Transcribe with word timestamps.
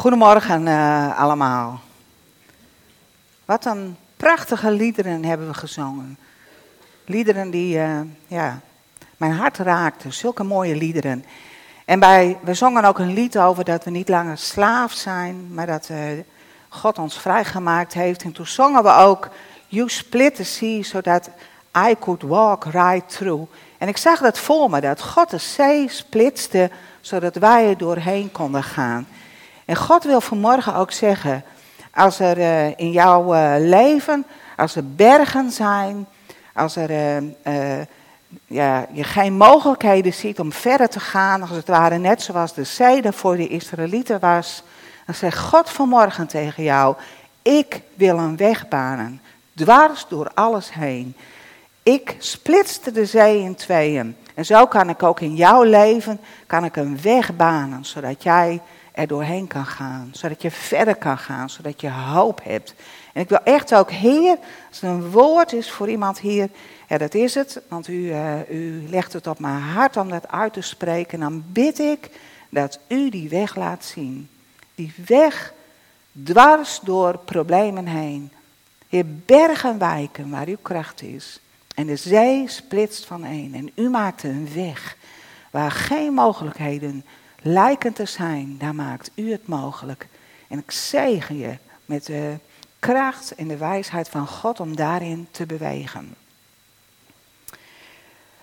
Goedemorgen 0.00 0.66
uh, 0.66 1.18
allemaal. 1.18 1.80
Wat 3.44 3.64
een 3.64 3.96
prachtige 4.16 4.70
liederen 4.70 5.24
hebben 5.24 5.46
we 5.46 5.54
gezongen. 5.54 6.18
Liederen 7.04 7.50
die 7.50 7.76
uh, 7.76 8.00
ja, 8.26 8.60
mijn 9.16 9.32
hart 9.32 9.56
raakten, 9.56 10.12
zulke 10.12 10.42
mooie 10.42 10.76
liederen. 10.76 11.24
En 11.84 11.98
bij, 11.98 12.38
we 12.42 12.54
zongen 12.54 12.84
ook 12.84 12.98
een 12.98 13.12
lied 13.12 13.38
over 13.38 13.64
dat 13.64 13.84
we 13.84 13.90
niet 13.90 14.08
langer 14.08 14.38
slaaf 14.38 14.92
zijn, 14.92 15.54
maar 15.54 15.66
dat 15.66 15.88
uh, 15.90 15.98
God 16.68 16.98
ons 16.98 17.18
vrijgemaakt 17.18 17.92
heeft. 17.92 18.22
En 18.22 18.32
toen 18.32 18.46
zongen 18.46 18.82
we 18.82 18.92
ook 18.92 19.28
You 19.66 19.88
split 19.88 20.34
the 20.34 20.44
sea 20.44 20.82
so 20.82 21.00
that 21.00 21.30
I 21.88 21.94
could 21.98 22.22
walk 22.22 22.64
right 22.64 23.08
through. 23.16 23.50
En 23.78 23.88
ik 23.88 23.96
zag 23.96 24.20
dat 24.20 24.38
voor 24.38 24.70
me, 24.70 24.80
dat 24.80 25.02
God 25.02 25.30
de 25.30 25.38
zee 25.38 25.88
splitste 25.88 26.70
zodat 27.00 27.34
wij 27.34 27.68
er 27.68 27.78
doorheen 27.78 28.32
konden 28.32 28.62
gaan. 28.62 29.06
En 29.70 29.76
God 29.76 30.04
wil 30.04 30.20
vanmorgen 30.20 30.74
ook 30.74 30.92
zeggen, 30.92 31.44
als 31.94 32.20
er 32.20 32.38
uh, 32.38 32.66
in 32.66 32.90
jouw 32.90 33.34
uh, 33.34 33.54
leven, 33.58 34.26
als 34.56 34.76
er 34.76 34.94
bergen 34.94 35.50
zijn, 35.50 36.06
als 36.54 36.76
er 36.76 36.90
uh, 37.46 37.80
ja, 38.46 38.86
je 38.92 39.04
geen 39.04 39.36
mogelijkheden 39.36 40.12
ziet 40.12 40.40
om 40.40 40.52
verder 40.52 40.88
te 40.88 41.00
gaan, 41.00 41.40
als 41.40 41.50
het 41.50 41.68
ware 41.68 41.98
net 41.98 42.22
zoals 42.22 42.54
de 42.54 42.64
zee 42.64 43.02
voor 43.12 43.36
de 43.36 43.48
Israëlieten 43.48 44.20
was, 44.20 44.62
dan 45.06 45.14
zegt 45.14 45.38
God 45.38 45.70
vanmorgen 45.70 46.26
tegen 46.26 46.62
jou, 46.62 46.96
ik 47.42 47.82
wil 47.94 48.18
een 48.18 48.36
weg 48.36 48.68
banen, 48.68 49.20
dwars 49.54 50.06
door 50.08 50.30
alles 50.34 50.72
heen. 50.72 51.16
Ik 51.82 52.16
splitste 52.18 52.92
de 52.92 53.06
zee 53.06 53.40
in 53.40 53.54
tweeën. 53.54 54.16
En 54.34 54.44
zo 54.44 54.66
kan 54.66 54.88
ik 54.88 55.02
ook 55.02 55.20
in 55.20 55.34
jouw 55.34 55.62
leven 55.62 56.20
kan 56.46 56.64
ik 56.64 56.76
een 56.76 57.00
weg 57.02 57.36
banen, 57.36 57.84
zodat 57.84 58.22
jij 58.22 58.60
er 59.00 59.06
doorheen 59.06 59.46
kan 59.46 59.66
gaan, 59.66 60.10
zodat 60.12 60.42
je 60.42 60.50
verder 60.50 60.96
kan 60.96 61.18
gaan, 61.18 61.50
zodat 61.50 61.80
je 61.80 61.90
hoop 61.90 62.40
hebt. 62.44 62.74
En 63.12 63.22
ik 63.22 63.28
wil 63.28 63.42
echt 63.44 63.74
ook, 63.74 63.90
Heer, 63.90 64.38
als 64.68 64.82
er 64.82 64.88
een 64.88 65.10
woord 65.10 65.52
is 65.52 65.70
voor 65.70 65.88
iemand 65.88 66.18
hier, 66.18 66.48
ja, 66.88 66.98
dat 66.98 67.14
is 67.14 67.34
het, 67.34 67.60
want 67.68 67.88
u, 67.88 67.92
uh, 67.92 68.50
u 68.50 68.88
legt 68.88 69.12
het 69.12 69.26
op 69.26 69.38
mijn 69.38 69.60
hart 69.60 69.96
om 69.96 70.08
dat 70.08 70.28
uit 70.28 70.52
te 70.52 70.60
spreken. 70.60 71.20
Dan 71.20 71.44
bid 71.46 71.78
ik 71.78 72.10
dat 72.48 72.78
u 72.88 73.10
die 73.10 73.28
weg 73.28 73.56
laat 73.56 73.84
zien. 73.84 74.28
Die 74.74 74.92
weg 75.06 75.52
dwars 76.24 76.80
door 76.82 77.18
problemen 77.18 77.86
heen. 77.86 78.32
Heer, 78.88 79.04
bergen 79.26 79.78
wijken 79.78 80.30
waar 80.30 80.46
uw 80.46 80.58
kracht 80.62 81.02
is. 81.02 81.40
En 81.74 81.86
de 81.86 81.96
zee 81.96 82.48
splitst 82.48 83.04
van 83.04 83.24
één. 83.24 83.54
En 83.54 83.70
u 83.74 83.88
maakt 83.88 84.22
een 84.22 84.48
weg 84.54 84.96
waar 85.50 85.70
geen 85.70 86.12
mogelijkheden 86.12 87.04
lijken 87.42 87.92
te 87.92 88.04
zijn. 88.04 88.56
Daar 88.58 88.74
maakt 88.74 89.10
u 89.14 89.30
het 89.30 89.46
mogelijk. 89.46 90.08
En 90.48 90.58
ik 90.58 90.70
zegen 90.70 91.38
je 91.38 91.56
met 91.84 92.06
de 92.06 92.38
kracht 92.78 93.34
en 93.34 93.48
de 93.48 93.56
wijsheid 93.56 94.08
van 94.08 94.26
God 94.26 94.60
om 94.60 94.76
daarin 94.76 95.28
te 95.30 95.46
bewegen. 95.46 96.14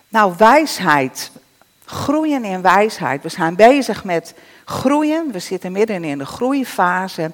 Nou, 0.10 0.34
wijsheid. 0.38 1.32
Groeien 1.86 2.44
in 2.44 2.62
wijsheid. 2.62 3.24
We 3.24 3.30
zijn 3.30 3.56
bezig 3.56 4.04
met 4.04 4.34
groeien. 4.66 5.32
We 5.32 5.40
zitten 5.40 5.72
midden 5.72 6.04
in 6.04 6.18
de 6.18 6.26
groeifase. 6.26 7.32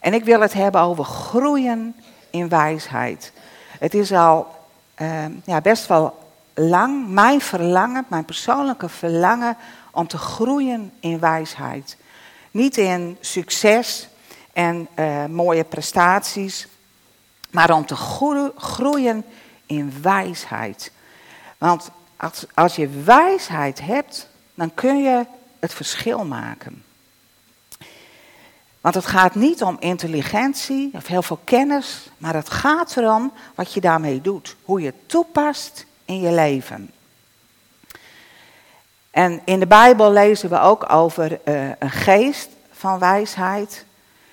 En 0.00 0.14
ik 0.14 0.24
wil 0.24 0.40
het 0.40 0.52
hebben 0.52 0.80
over 0.80 1.04
groeien 1.04 1.94
in 2.30 2.48
wijsheid. 2.48 3.32
Het 3.78 3.94
is 3.94 4.12
al 4.12 4.46
uh, 4.98 5.24
ja, 5.44 5.60
best 5.60 5.86
wel 5.86 6.18
lang 6.54 7.08
mijn 7.08 7.40
verlangen, 7.40 8.04
mijn 8.08 8.24
persoonlijke 8.24 8.88
verlangen 8.88 9.56
om 9.92 10.06
te 10.06 10.18
groeien 10.18 10.92
in 11.00 11.18
wijsheid. 11.18 11.96
Niet 12.50 12.76
in 12.76 13.16
succes 13.20 14.08
en 14.52 14.88
uh, 14.98 15.26
mooie 15.26 15.64
prestaties, 15.64 16.66
maar 17.50 17.70
om 17.70 17.86
te 17.86 17.96
groeien 18.56 19.24
in 19.66 19.94
wijsheid. 20.02 20.92
Want 21.58 21.90
als, 22.16 22.44
als 22.54 22.76
je 22.76 22.88
wijsheid 22.88 23.80
hebt, 23.80 24.28
dan 24.54 24.74
kun 24.74 25.02
je 25.02 25.26
het 25.58 25.74
verschil 25.74 26.24
maken. 26.24 26.84
Want 28.80 28.94
het 28.94 29.06
gaat 29.06 29.34
niet 29.34 29.62
om 29.62 29.76
intelligentie 29.80 30.90
of 30.92 31.06
heel 31.06 31.22
veel 31.22 31.40
kennis, 31.44 32.10
maar 32.18 32.34
het 32.34 32.50
gaat 32.50 32.96
erom 32.96 33.32
wat 33.54 33.72
je 33.72 33.80
daarmee 33.80 34.20
doet. 34.20 34.56
Hoe 34.62 34.80
je 34.80 34.86
het 34.86 35.08
toepast 35.08 35.86
in 36.04 36.20
je 36.20 36.32
leven. 36.32 36.90
En 39.12 39.40
in 39.44 39.60
de 39.60 39.66
Bijbel 39.66 40.12
lezen 40.12 40.50
we 40.50 40.60
ook 40.60 40.92
over 40.92 41.40
uh, 41.44 41.68
een 41.78 41.90
geest 41.90 42.48
van 42.72 42.98
wijsheid. 42.98 43.84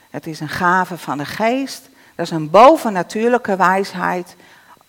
Het 0.10 0.28
is 0.28 0.40
een 0.40 0.50
gave 0.50 0.98
van 0.98 1.18
de 1.18 1.26
geest. 1.26 1.90
Dat 2.16 2.26
is 2.26 2.32
een 2.32 2.50
bovennatuurlijke 2.50 3.56
wijsheid 3.56 4.36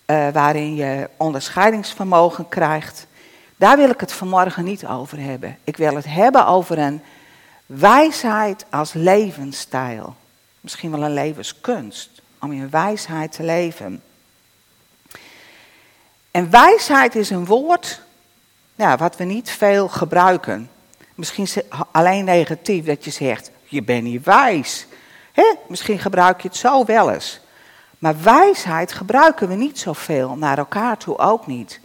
uh, 0.05 0.27
waarin 0.29 0.75
je 0.75 1.09
onderscheidingsvermogen 1.17 2.49
krijgt. 2.49 3.07
Daar 3.55 3.77
wil 3.77 3.89
ik 3.89 3.99
het 3.99 4.13
vanmorgen 4.13 4.63
niet 4.63 4.85
over 4.85 5.19
hebben. 5.19 5.57
Ik 5.63 5.77
wil 5.77 5.95
het 5.95 6.05
hebben 6.05 6.45
over 6.45 6.77
een 6.77 7.01
Wijsheid 7.79 8.65
als 8.69 8.93
levensstijl. 8.93 10.15
Misschien 10.61 10.91
wel 10.91 11.03
een 11.03 11.13
levenskunst 11.13 12.21
om 12.39 12.51
in 12.51 12.69
wijsheid 12.69 13.31
te 13.31 13.43
leven. 13.43 14.03
En 16.31 16.49
wijsheid 16.49 17.15
is 17.15 17.29
een 17.29 17.45
woord 17.45 18.01
ja, 18.81 18.97
wat 18.97 19.15
we 19.15 19.23
niet 19.23 19.51
veel 19.51 19.87
gebruiken. 19.87 20.69
Misschien 21.15 21.47
alleen 21.91 22.25
negatief 22.25 22.85
dat 22.85 23.05
je 23.05 23.11
zegt, 23.11 23.51
je 23.63 23.83
bent 23.83 24.03
niet 24.03 24.23
wijs. 24.23 24.87
Misschien 25.67 25.99
gebruik 25.99 26.41
je 26.41 26.47
het 26.47 26.57
zo 26.57 26.85
wel 26.85 27.11
eens. 27.11 27.39
Maar 27.99 28.21
wijsheid 28.23 28.91
gebruiken 28.91 29.47
we 29.47 29.55
niet 29.55 29.79
zoveel, 29.79 30.35
naar 30.35 30.57
elkaar 30.57 30.97
toe 30.97 31.17
ook 31.17 31.47
niet. 31.47 31.79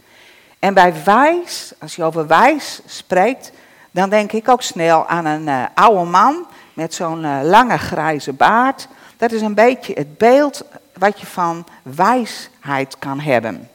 En 0.59 0.73
bij 0.73 0.93
wijs, 1.03 1.73
als 1.79 1.95
je 1.95 2.03
over 2.03 2.27
wijs 2.27 2.81
spreekt, 2.85 3.51
dan 3.91 4.09
denk 4.09 4.31
ik 4.31 4.49
ook 4.49 4.61
snel 4.61 5.07
aan 5.07 5.25
een 5.25 5.47
uh, 5.47 5.65
oude 5.73 6.09
man 6.09 6.45
met 6.73 6.93
zo'n 6.93 7.23
uh, 7.23 7.39
lange 7.43 7.77
grijze 7.77 8.33
baard. 8.33 8.87
Dat 9.17 9.31
is 9.31 9.41
een 9.41 9.53
beetje 9.53 9.93
het 9.93 10.17
beeld 10.17 10.63
wat 10.93 11.19
je 11.19 11.25
van 11.25 11.65
wijsheid 11.83 12.99
kan 12.99 13.19
hebben. 13.19 13.69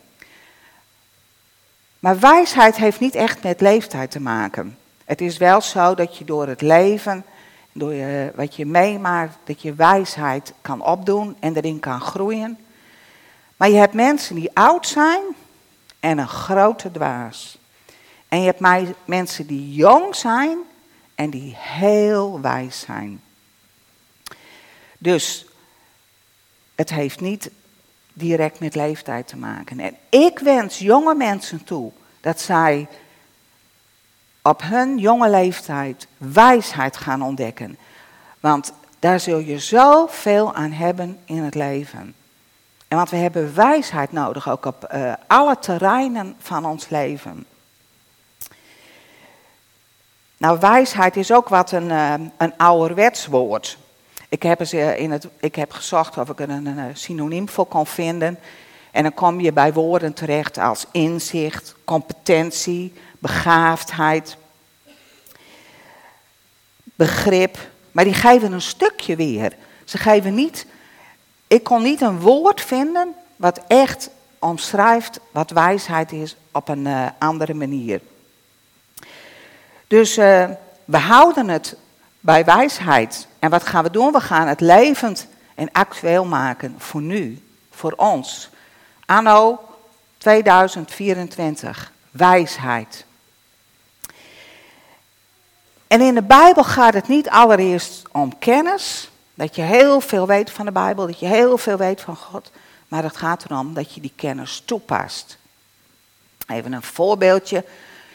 Maar 2.03 2.19
wijsheid 2.19 2.77
heeft 2.77 3.01
niet 3.01 3.15
echt 3.15 3.43
met 3.43 3.61
leeftijd 3.61 4.11
te 4.11 4.21
maken. 4.21 4.79
Het 5.05 5.21
is 5.21 5.37
wel 5.37 5.61
zo 5.61 5.95
dat 5.95 6.17
je 6.17 6.25
door 6.25 6.49
het 6.49 6.61
leven, 6.61 7.25
door 7.73 7.93
je, 7.95 8.33
wat 8.35 8.57
je 8.57 8.67
meemaakt, 8.67 9.37
dat 9.45 9.63
je 9.63 9.75
wijsheid 9.75 10.53
kan 10.61 10.85
opdoen 10.85 11.37
en 11.41 11.57
erin 11.57 11.81
kan 11.81 12.01
groeien. 12.01 12.59
Maar 13.57 13.69
je 13.69 13.77
hebt 13.77 13.95
mensen 13.95 14.35
die 14.35 14.51
oud 14.55 14.87
zijn 14.87 15.23
en 16.01 16.19
een 16.19 16.29
grote 16.29 16.91
dwaas. 16.91 17.59
En 18.29 18.41
je 18.41 18.53
hebt 18.57 18.95
mensen 19.05 19.47
die 19.47 19.75
jong 19.75 20.17
zijn 20.17 20.59
en 21.15 21.31
die 21.31 21.55
heel 21.57 22.41
wijs 22.41 22.81
zijn. 22.81 23.21
Dus 24.99 25.47
het 26.75 26.91
heeft 26.91 27.21
niet 27.21 27.51
direct 28.13 28.61
met 28.61 28.75
leeftijd 28.75 29.29
te 29.29 29.37
maken. 29.37 29.81
En 29.81 29.97
ik 30.09 30.39
wens 30.39 30.79
jonge 30.79 31.15
mensen 31.15 31.65
toe 31.65 31.93
dat 32.21 32.41
zij 32.41 32.89
op 34.43 34.63
hun 34.63 34.99
jonge 34.99 35.31
leeftijd 35.31 36.07
wijsheid 36.17 36.97
gaan 36.97 37.23
ontdekken. 37.23 37.79
Want 38.41 38.73
daar 38.99 39.21
zul 39.21 39.39
je 39.39 39.59
zoveel 39.59 40.55
aan 40.55 40.73
hebben 40.73 41.19
in 41.25 41.43
het 41.43 41.55
leven. 41.55 42.15
En 42.89 42.97
want 42.97 43.11
we 43.11 43.17
hebben 43.17 43.55
wijsheid 43.55 44.13
nodig, 44.13 44.49
ook 44.49 44.65
op 44.65 44.89
uh, 44.95 45.13
alle 45.27 45.59
terreinen 45.59 46.35
van 46.39 46.65
ons 46.65 46.89
leven. 46.89 47.47
Nou, 50.37 50.59
wijsheid 50.61 51.17
is 51.17 51.33
ook 51.33 51.49
wat 51.49 51.73
een, 51.73 51.89
uh, 51.89 52.15
een 52.37 52.57
ouderwets 52.57 53.27
woord. 53.27 53.79
Ik 54.33 54.43
heb, 54.43 54.61
eens 54.61 54.73
in 54.73 55.11
het, 55.11 55.29
ik 55.41 55.55
heb 55.55 55.73
gezocht 55.73 56.19
of 56.19 56.29
ik 56.29 56.41
er 56.41 56.51
een, 56.51 56.67
een 56.67 56.97
synoniem 56.97 57.49
voor 57.49 57.67
kon 57.67 57.87
vinden. 57.87 58.39
En 58.91 59.03
dan 59.03 59.15
kom 59.15 59.41
je 59.41 59.53
bij 59.53 59.73
woorden 59.73 60.13
terecht 60.13 60.59
als 60.59 60.87
inzicht, 60.91 61.75
competentie, 61.85 62.93
begaafdheid, 63.19 64.37
begrip. 66.83 67.59
Maar 67.91 68.05
die 68.05 68.15
geven 68.15 68.53
een 68.53 68.63
stukje 68.63 69.17
weer. 69.17 69.53
Ze 69.85 69.99
geven 69.99 70.35
niet. 70.35 70.67
Ik 71.47 71.63
kon 71.63 71.83
niet 71.83 72.01
een 72.01 72.21
woord 72.21 72.61
vinden 72.61 73.15
wat 73.37 73.61
echt 73.67 74.11
omschrijft 74.39 75.21
wat 75.31 75.51
wijsheid 75.51 76.13
is 76.13 76.37
op 76.53 76.69
een 76.69 76.87
uh, 76.87 77.07
andere 77.19 77.55
manier. 77.55 78.01
Dus 79.87 80.15
we 80.85 80.99
houden 80.99 81.49
het 81.49 81.77
bij 82.21 82.45
wijsheid. 82.45 83.31
En 83.43 83.51
wat 83.51 83.67
gaan 83.67 83.85
we 83.85 83.91
doen? 83.91 84.13
We 84.13 84.21
gaan 84.21 84.47
het 84.47 84.61
levend 84.61 85.27
en 85.55 85.73
actueel 85.73 86.25
maken 86.25 86.75
voor 86.79 87.01
nu, 87.01 87.43
voor 87.71 87.93
ons. 87.93 88.51
Anno 89.07 89.61
2024, 90.19 91.93
wijsheid. 92.11 93.05
En 95.87 96.01
in 96.01 96.15
de 96.15 96.23
Bijbel 96.23 96.65
gaat 96.65 96.95
het 96.95 97.09
niet 97.09 97.29
allereerst 97.29 98.03
om 98.13 98.39
kennis, 98.39 99.11
dat 99.35 99.57
je 99.57 99.63
heel 99.63 100.01
veel 100.01 100.27
weet 100.27 100.51
van 100.51 100.65
de 100.65 100.73
Bijbel, 100.73 101.07
dat 101.07 101.19
je 101.19 101.27
heel 101.27 101.59
veel 101.59 101.77
weet 101.77 102.01
van 102.01 102.17
God, 102.17 102.51
maar 102.89 103.03
het 103.03 103.17
gaat 103.17 103.45
erom 103.45 103.75
dat 103.75 103.95
je 103.95 104.01
die 104.01 104.13
kennis 104.17 104.63
toepast. 104.65 105.39
Even 106.47 106.73
een 106.73 106.83
voorbeeldje. 106.83 107.65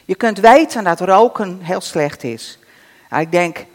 Je 0.06 0.16
kunt 0.16 0.40
weten 0.40 0.84
dat 0.84 1.00
roken 1.00 1.60
heel 1.62 1.82
slecht 1.82 2.24
is. 2.24 2.60
Nou, 3.10 3.22
ik 3.22 3.32
denk 3.32 3.66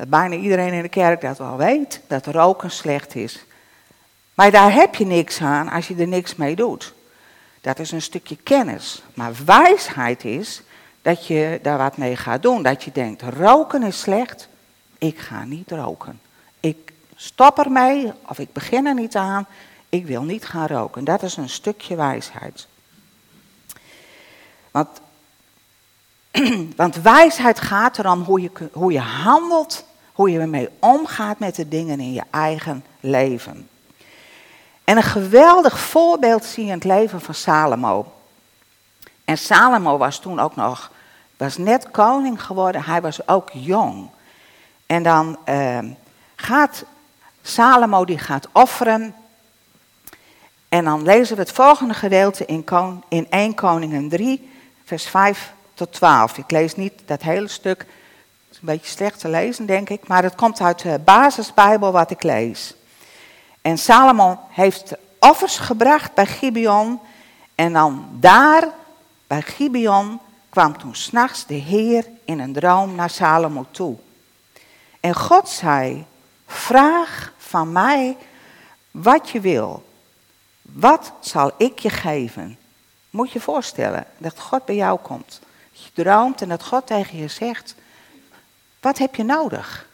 dat 0.00 0.08
bijna 0.08 0.34
iedereen 0.34 0.72
in 0.72 0.82
de 0.82 0.88
kerk 0.88 1.20
dat 1.20 1.38
wel 1.38 1.56
weet, 1.56 2.00
dat 2.06 2.26
roken 2.26 2.70
slecht 2.70 3.14
is. 3.14 3.44
Maar 4.34 4.50
daar 4.50 4.72
heb 4.72 4.94
je 4.94 5.06
niks 5.06 5.40
aan 5.40 5.68
als 5.68 5.88
je 5.88 5.94
er 5.96 6.08
niks 6.08 6.34
mee 6.34 6.56
doet. 6.56 6.94
Dat 7.60 7.78
is 7.78 7.90
een 7.92 8.02
stukje 8.02 8.36
kennis. 8.36 9.02
Maar 9.14 9.32
wijsheid 9.44 10.24
is 10.24 10.62
dat 11.02 11.26
je 11.26 11.58
daar 11.62 11.78
wat 11.78 11.96
mee 11.96 12.16
gaat 12.16 12.42
doen. 12.42 12.62
Dat 12.62 12.82
je 12.84 12.92
denkt, 12.92 13.22
roken 13.22 13.82
is 13.82 14.00
slecht, 14.00 14.48
ik 14.98 15.18
ga 15.18 15.44
niet 15.44 15.70
roken. 15.70 16.20
Ik 16.60 16.92
stop 17.16 17.58
ermee 17.58 18.12
of 18.26 18.38
ik 18.38 18.52
begin 18.52 18.86
er 18.86 18.94
niet 18.94 19.16
aan, 19.16 19.46
ik 19.88 20.06
wil 20.06 20.22
niet 20.22 20.46
gaan 20.46 20.66
roken. 20.66 21.04
Dat 21.04 21.22
is 21.22 21.36
een 21.36 21.48
stukje 21.48 21.96
wijsheid. 21.96 22.66
Want, 24.70 25.00
want 26.76 26.96
wijsheid 26.96 27.60
gaat 27.60 27.98
erom 27.98 28.22
hoe 28.22 28.40
je, 28.40 28.50
hoe 28.72 28.92
je 28.92 29.00
handelt, 29.00 29.88
hoe 30.20 30.30
je 30.30 30.38
ermee 30.38 30.68
omgaat 30.78 31.38
met 31.38 31.54
de 31.54 31.68
dingen 31.68 32.00
in 32.00 32.12
je 32.12 32.22
eigen 32.30 32.84
leven. 33.00 33.68
En 34.84 34.96
een 34.96 35.02
geweldig 35.02 35.80
voorbeeld 35.80 36.44
zie 36.44 36.64
je 36.64 36.68
in 36.68 36.74
het 36.74 36.84
leven 36.84 37.20
van 37.20 37.34
Salomo. 37.34 38.12
En 39.24 39.38
Salomo 39.38 39.98
was 39.98 40.18
toen 40.18 40.40
ook 40.40 40.56
nog, 40.56 40.90
was 41.36 41.56
net 41.56 41.90
koning 41.90 42.42
geworden, 42.42 42.82
hij 42.82 43.00
was 43.00 43.28
ook 43.28 43.50
jong. 43.52 44.10
En 44.86 45.02
dan 45.02 45.38
uh, 45.48 45.78
gaat 46.36 46.84
Salomo, 47.42 48.04
die 48.04 48.18
gaat 48.18 48.48
offeren. 48.52 49.14
En 50.68 50.84
dan 50.84 51.02
lezen 51.02 51.36
we 51.36 51.42
het 51.42 51.52
volgende 51.52 51.94
gedeelte 51.94 52.46
in, 52.46 52.64
in 53.08 53.26
1 53.30 53.54
Koningen 53.54 54.08
3, 54.08 54.50
vers 54.84 55.06
5 55.06 55.52
tot 55.74 55.92
12. 55.92 56.38
Ik 56.38 56.50
lees 56.50 56.76
niet 56.76 56.92
dat 57.06 57.22
hele 57.22 57.48
stuk, 57.48 57.86
een 58.60 58.66
beetje 58.66 58.90
slecht 58.90 59.20
te 59.20 59.28
lezen 59.28 59.66
denk 59.66 59.88
ik, 59.88 60.06
maar 60.06 60.22
het 60.22 60.34
komt 60.34 60.60
uit 60.60 60.82
de 60.82 61.00
basisbijbel 61.04 61.92
wat 61.92 62.10
ik 62.10 62.22
lees. 62.22 62.74
En 63.62 63.78
Salomon 63.78 64.38
heeft 64.48 64.92
offers 65.18 65.58
gebracht 65.58 66.14
bij 66.14 66.26
Gibeon. 66.26 67.00
En 67.54 67.72
dan 67.72 68.08
daar, 68.12 68.68
bij 69.26 69.42
Gibeon, 69.42 70.20
kwam 70.48 70.78
toen 70.78 70.94
s'nachts 70.94 71.46
de 71.46 71.54
Heer 71.54 72.06
in 72.24 72.38
een 72.38 72.52
droom 72.52 72.94
naar 72.94 73.10
Salomo 73.10 73.66
toe. 73.70 73.96
En 75.00 75.14
God 75.14 75.48
zei, 75.48 76.04
vraag 76.46 77.32
van 77.38 77.72
mij 77.72 78.16
wat 78.90 79.30
je 79.30 79.40
wil. 79.40 79.88
Wat 80.62 81.12
zal 81.20 81.52
ik 81.56 81.78
je 81.78 81.90
geven? 81.90 82.58
Moet 83.10 83.30
je 83.30 83.40
voorstellen 83.40 84.04
dat 84.18 84.40
God 84.40 84.64
bij 84.64 84.74
jou 84.74 84.98
komt. 84.98 85.40
Dat 85.72 85.84
je 85.84 86.02
droomt 86.02 86.42
en 86.42 86.48
dat 86.48 86.64
God 86.64 86.86
tegen 86.86 87.18
je 87.18 87.28
zegt, 87.28 87.74
wat 88.80 88.98
heb 88.98 89.14
je 89.14 89.24
nodig? 89.24 89.88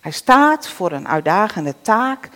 Hij 0.00 0.12
staat 0.12 0.68
voor 0.68 0.92
een 0.92 1.08
uitdagende 1.08 1.74
taak 1.82 2.28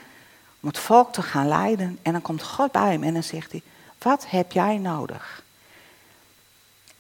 om 0.61 0.69
het 0.69 0.79
volk 0.79 1.13
te 1.13 1.23
gaan 1.23 1.49
leiden. 1.49 1.99
En 2.03 2.13
dan 2.13 2.23
komt 2.23 2.43
God 2.43 2.73
bij 2.73 2.93
hem 2.93 3.03
en 3.03 3.13
dan 3.13 3.23
zegt 3.23 3.51
hij, 3.51 3.63
wat 3.99 4.27
heb 4.29 4.53
jij 4.53 4.79
nodig? 4.79 5.43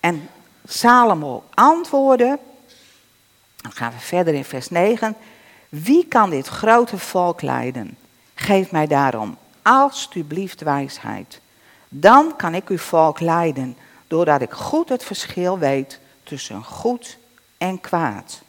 En 0.01 0.29
Salomo 0.65 1.45
antwoordde, 1.55 2.39
dan 3.57 3.73
gaan 3.73 3.93
we 3.93 3.99
verder 3.99 4.35
in 4.35 4.45
vers 4.45 4.69
9, 4.71 5.17
wie 5.69 6.07
kan 6.07 6.31
dit 6.31 6.47
grote 6.47 6.99
volk 6.99 7.43
leiden? 7.43 7.99
Geef 8.35 8.71
mij 8.71 8.87
daarom 8.87 9.39
alstublieft 9.63 10.61
wijsheid. 10.61 11.41
Dan 11.89 12.37
kan 12.37 12.55
ik 12.55 12.69
uw 12.69 12.79
volk 12.79 13.21
leiden, 13.21 13.77
doordat 14.07 14.41
ik 14.41 14.53
goed 14.53 14.89
het 14.89 15.05
verschil 15.05 15.59
weet 15.59 16.01
tussen 16.23 16.65
goed 16.65 17.19
en 17.59 17.81
kwaad. 17.81 18.45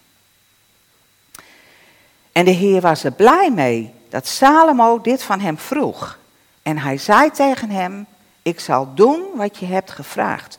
En 2.38 2.45
de 2.45 2.51
Heer 2.51 2.81
was 2.81 3.04
er 3.04 3.12
blij 3.12 3.51
mee 3.51 3.94
dat 4.10 4.28
Salomo 4.28 5.01
dit 5.01 5.24
van 5.24 5.39
hem 5.39 5.57
vroeg. 5.57 6.18
En 6.62 6.78
hij 6.78 6.98
zei 6.98 7.31
tegen 7.31 7.69
hem, 7.69 8.06
ik 8.42 8.60
zal 8.60 8.94
doen 8.94 9.24
wat 9.36 9.57
je 9.57 9.66
hebt 9.66 9.92
gevraagd, 9.92 10.57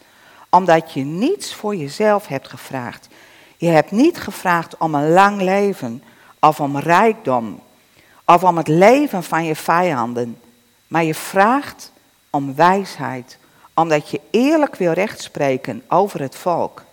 omdat 0.48 0.92
je 0.92 1.04
niets 1.04 1.54
voor 1.54 1.76
jezelf 1.76 2.26
hebt 2.26 2.48
gevraagd. 2.48 3.08
Je 3.56 3.66
hebt 3.66 3.90
niet 3.90 4.18
gevraagd 4.18 4.76
om 4.76 4.94
een 4.94 5.10
lang 5.10 5.40
leven 5.40 6.02
of 6.40 6.60
om 6.60 6.78
rijkdom 6.78 7.60
of 8.24 8.42
om 8.44 8.56
het 8.56 8.68
leven 8.68 9.22
van 9.22 9.44
je 9.44 9.56
vijanden, 9.56 10.40
maar 10.86 11.04
je 11.04 11.14
vraagt 11.14 11.92
om 12.30 12.54
wijsheid, 12.54 13.38
omdat 13.74 14.10
je 14.10 14.20
eerlijk 14.30 14.76
wil 14.76 14.92
rechtspreken 14.92 15.82
over 15.88 16.20
het 16.20 16.36
volk. 16.36 16.84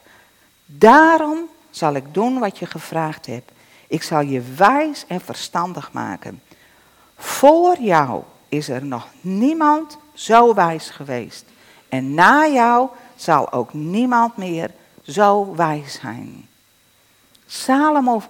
Daarom 0.66 1.40
zal 1.70 1.94
ik 1.94 2.14
doen 2.14 2.40
wat 2.40 2.58
je 2.58 2.66
gevraagd 2.66 3.26
hebt. 3.26 3.54
Ik 3.88 4.04
zal 4.04 4.22
je 4.22 4.42
wijs 4.56 5.06
en 5.08 5.22
verstandig 5.22 5.92
maken. 5.92 6.42
Voor 7.18 7.78
jou 7.80 8.24
is 8.50 8.70
er 8.70 8.86
nog 8.86 9.08
niemand 9.22 9.98
zo 10.14 10.54
wijs 10.54 10.90
geweest. 10.90 11.46
En 11.90 12.14
na 12.14 12.48
jou 12.48 12.90
zal 13.16 13.52
ook 13.52 13.74
niemand 13.74 14.38
meer 14.38 14.72
zo 15.04 15.56
wijs 15.56 15.94
zijn. 15.94 16.48
Salomo 17.46 18.22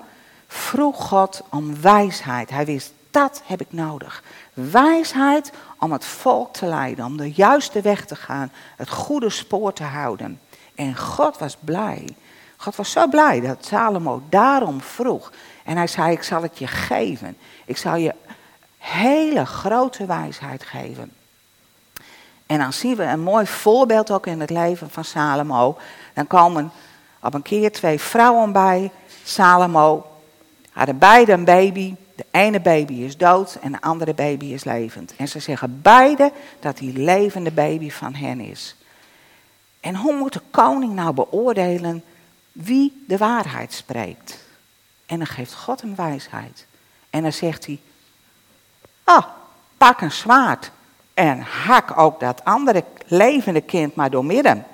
vroeg 0.47 1.07
God 1.07 1.41
om 1.49 1.81
wijsheid. 1.81 2.49
Hij 2.49 2.65
wist, 2.65 2.93
dat 3.11 3.41
heb 3.45 3.61
ik 3.61 3.73
nodig. 3.73 4.23
Wijsheid 4.53 5.51
om 5.79 5.91
het 5.91 6.05
volk 6.05 6.53
te 6.53 6.65
leiden, 6.65 7.05
om 7.05 7.17
de 7.17 7.31
juiste 7.31 7.81
weg 7.81 8.05
te 8.05 8.15
gaan, 8.15 8.51
het 8.75 8.89
goede 8.89 9.29
spoor 9.29 9.73
te 9.73 9.83
houden. 9.83 10.39
En 10.75 10.97
God 10.97 11.37
was 11.37 11.57
blij. 11.59 12.15
God 12.57 12.75
was 12.75 12.91
zo 12.91 13.07
blij 13.07 13.39
dat 13.39 13.65
Salomo 13.65 14.21
daarom 14.29 14.81
vroeg. 14.81 15.31
En 15.63 15.77
hij 15.77 15.87
zei, 15.87 16.11
ik 16.11 16.23
zal 16.23 16.41
het 16.41 16.57
je 16.57 16.67
geven. 16.67 17.37
Ik 17.65 17.77
zal 17.77 17.95
je 17.95 18.13
hele 18.77 19.45
grote 19.45 20.05
wijsheid 20.05 20.63
geven. 20.63 21.11
En 22.45 22.59
dan 22.59 22.73
zien 22.73 22.95
we 22.95 23.03
een 23.03 23.21
mooi 23.21 23.47
voorbeeld 23.47 24.11
ook 24.11 24.27
in 24.27 24.39
het 24.39 24.49
leven 24.49 24.89
van 24.89 25.03
Salomo. 25.03 25.77
Dan 26.13 26.27
komen 26.27 26.71
op 27.21 27.33
een 27.33 27.41
keer 27.41 27.71
twee 27.71 27.99
vrouwen 27.99 28.51
bij 28.51 28.91
Salomo. 29.23 30.05
Hadden 30.71 30.97
beide 30.97 31.31
een 31.31 31.45
baby. 31.45 31.95
De 32.15 32.25
ene 32.31 32.59
baby 32.59 32.93
is 32.93 33.17
dood 33.17 33.57
en 33.61 33.71
de 33.71 33.81
andere 33.81 34.13
baby 34.13 34.45
is 34.45 34.63
levend. 34.63 35.15
En 35.15 35.27
ze 35.27 35.39
zeggen 35.39 35.81
beide 35.81 36.31
dat 36.59 36.77
die 36.77 36.97
levende 36.97 37.51
baby 37.51 37.91
van 37.91 38.13
hen 38.13 38.39
is. 38.39 38.75
En 39.79 39.95
hoe 39.95 40.13
moet 40.13 40.33
de 40.33 40.41
koning 40.51 40.93
nou 40.93 41.13
beoordelen 41.13 42.03
wie 42.55 43.03
de 43.07 43.17
waarheid 43.17 43.73
spreekt? 43.73 44.43
En 45.05 45.17
dan 45.17 45.27
geeft 45.27 45.53
God 45.53 45.81
hem 45.81 45.95
wijsheid. 45.95 46.65
En 47.09 47.21
dan 47.21 47.33
zegt 47.33 47.65
hij, 47.65 47.79
ah, 49.03 49.25
pak 49.77 50.01
een 50.01 50.11
zwaard 50.11 50.71
en 51.13 51.39
hak 51.39 51.97
ook 51.97 52.19
dat 52.19 52.43
andere 52.43 52.83
levende 53.05 53.61
kind 53.61 53.95
maar 53.95 54.09
door 54.09 54.25
midden. 54.25 54.65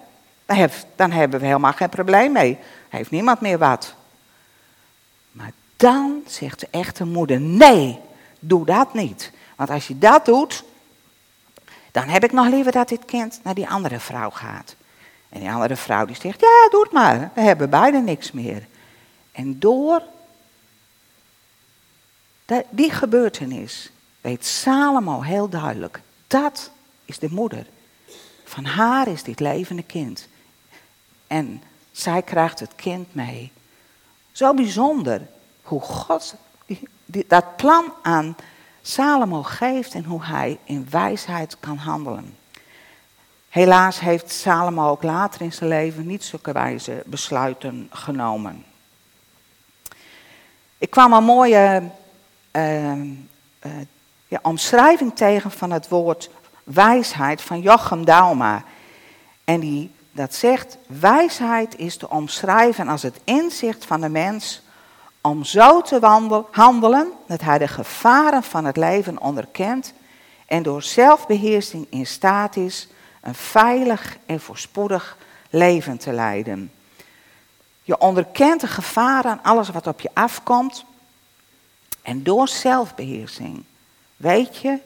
Dan 0.96 1.12
hebben 1.12 1.40
we 1.40 1.46
helemaal 1.46 1.74
geen 1.74 1.90
probleem 1.90 2.32
mee. 2.32 2.58
Heeft 2.90 3.12
niemand 3.12 3.42
meer 3.42 3.58
wat. 3.58 3.96
Maar 5.32 5.52
dan 5.76 6.24
zegt 6.28 6.60
de 6.60 6.68
echte 6.72 7.06
moeder, 7.06 7.42
nee, 7.42 8.00
doe 8.40 8.66
dat 8.66 8.94
niet. 8.94 9.32
Want 9.56 9.70
als 9.70 9.88
je 9.88 9.98
dat 9.98 10.26
doet, 10.26 10.64
dan 11.92 12.08
heb 12.08 12.24
ik 12.24 12.32
nog 12.32 12.48
liever 12.48 12.72
dat 12.72 12.90
dit 12.90 13.06
kind 13.06 13.40
naar 13.44 13.54
die 13.54 13.70
andere 13.70 14.00
vrouw 14.00 14.30
gaat. 14.30 14.76
En 15.32 15.40
die 15.40 15.52
andere 15.52 15.76
vrouw 15.76 16.06
die 16.06 16.16
zegt, 16.16 16.40
ja, 16.40 16.70
doe 16.70 16.84
het 16.84 16.92
maar. 16.92 17.32
We 17.34 17.42
hebben 17.42 17.70
beide 17.70 17.98
niks 17.98 18.32
meer. 18.32 18.68
En 19.32 19.60
door 19.60 20.04
die 22.70 22.92
gebeurtenis 22.92 23.92
weet 24.22 24.46
Salomo 24.46 25.22
heel 25.22 25.50
duidelijk, 25.50 26.02
dat 26.28 26.72
is 27.06 27.20
de 27.20 27.30
moeder. 27.32 27.66
Van 28.44 28.66
haar 28.66 29.08
is 29.08 29.24
dit 29.24 29.40
levende 29.40 29.84
kind. 29.84 30.28
En 31.28 31.64
zij 31.92 32.22
krijgt 32.22 32.60
het 32.60 32.76
kind 32.76 33.16
mee. 33.16 33.52
Zo 34.32 34.54
bijzonder 34.54 35.28
hoe 35.62 35.82
God 35.82 36.36
dat 37.06 37.56
plan 37.56 37.94
aan 38.02 38.36
Salomo 38.82 39.44
geeft 39.44 39.94
en 39.94 40.04
hoe 40.04 40.24
hij 40.24 40.60
in 40.64 40.88
wijsheid 40.90 41.58
kan 41.60 41.78
handelen. 41.78 42.38
Helaas 43.52 44.00
heeft 44.00 44.32
Salomo 44.32 44.90
ook 44.90 45.04
later 45.04 45.42
in 45.42 45.54
zijn 45.54 45.70
leven 45.70 46.08
niet 46.08 46.24
zulke 46.24 46.52
wijze 46.52 47.04
besluiten 47.06 47.90
genomen. 47.92 48.66
Ik 50.78 50.90
kwam 50.90 51.14
een 51.14 51.24
mooie 51.24 51.90
uh, 52.52 52.94
ja, 54.28 54.40
omschrijving 54.42 55.16
tegen 55.16 55.52
van 55.52 55.72
het 55.72 55.88
woord 55.88 56.30
wijsheid 56.64 57.42
van 57.42 57.62
Jochem 57.62 58.06
Dauma. 58.06 58.64
En 59.44 59.60
die 59.60 59.92
dat 60.12 60.36
zegt, 60.36 60.78
wijsheid 60.88 61.78
is 61.78 61.98
te 61.98 62.10
omschrijven 62.10 62.88
als 62.88 63.02
het 63.02 63.20
inzicht 63.24 63.86
van 63.86 64.02
de 64.02 64.10
mens 64.10 64.62
om 65.22 65.44
zo 65.44 65.82
te 65.82 66.46
handelen 66.52 67.12
dat 67.28 67.42
hij 67.42 67.58
de 67.58 67.68
gevaren 67.68 68.44
van 68.44 68.66
het 68.66 68.78
leven 68.78 69.22
onderkent 69.22 69.94
en 70.46 70.64
door 70.64 70.84
zelfbeheersing 70.84 71.88
in 71.90 72.06
staat 72.06 72.56
is 72.56 72.88
een 73.22 73.36
veilig 73.36 74.18
en 74.26 74.40
voorspoedig 74.40 75.18
leven 75.50 75.98
te 75.98 76.12
leiden. 76.12 76.72
Je 77.84 77.98
onderkent 77.98 78.62
de 78.62 78.68
gevaren, 78.68 79.44
alles 79.44 79.70
wat 79.70 79.88
op 79.88 80.02
je 80.02 80.10
afkomt. 80.14 80.86
En 82.02 82.24
door 82.24 82.48
zelfbeheersing 82.48 83.64
weet 84.18 84.58
je 84.58 84.80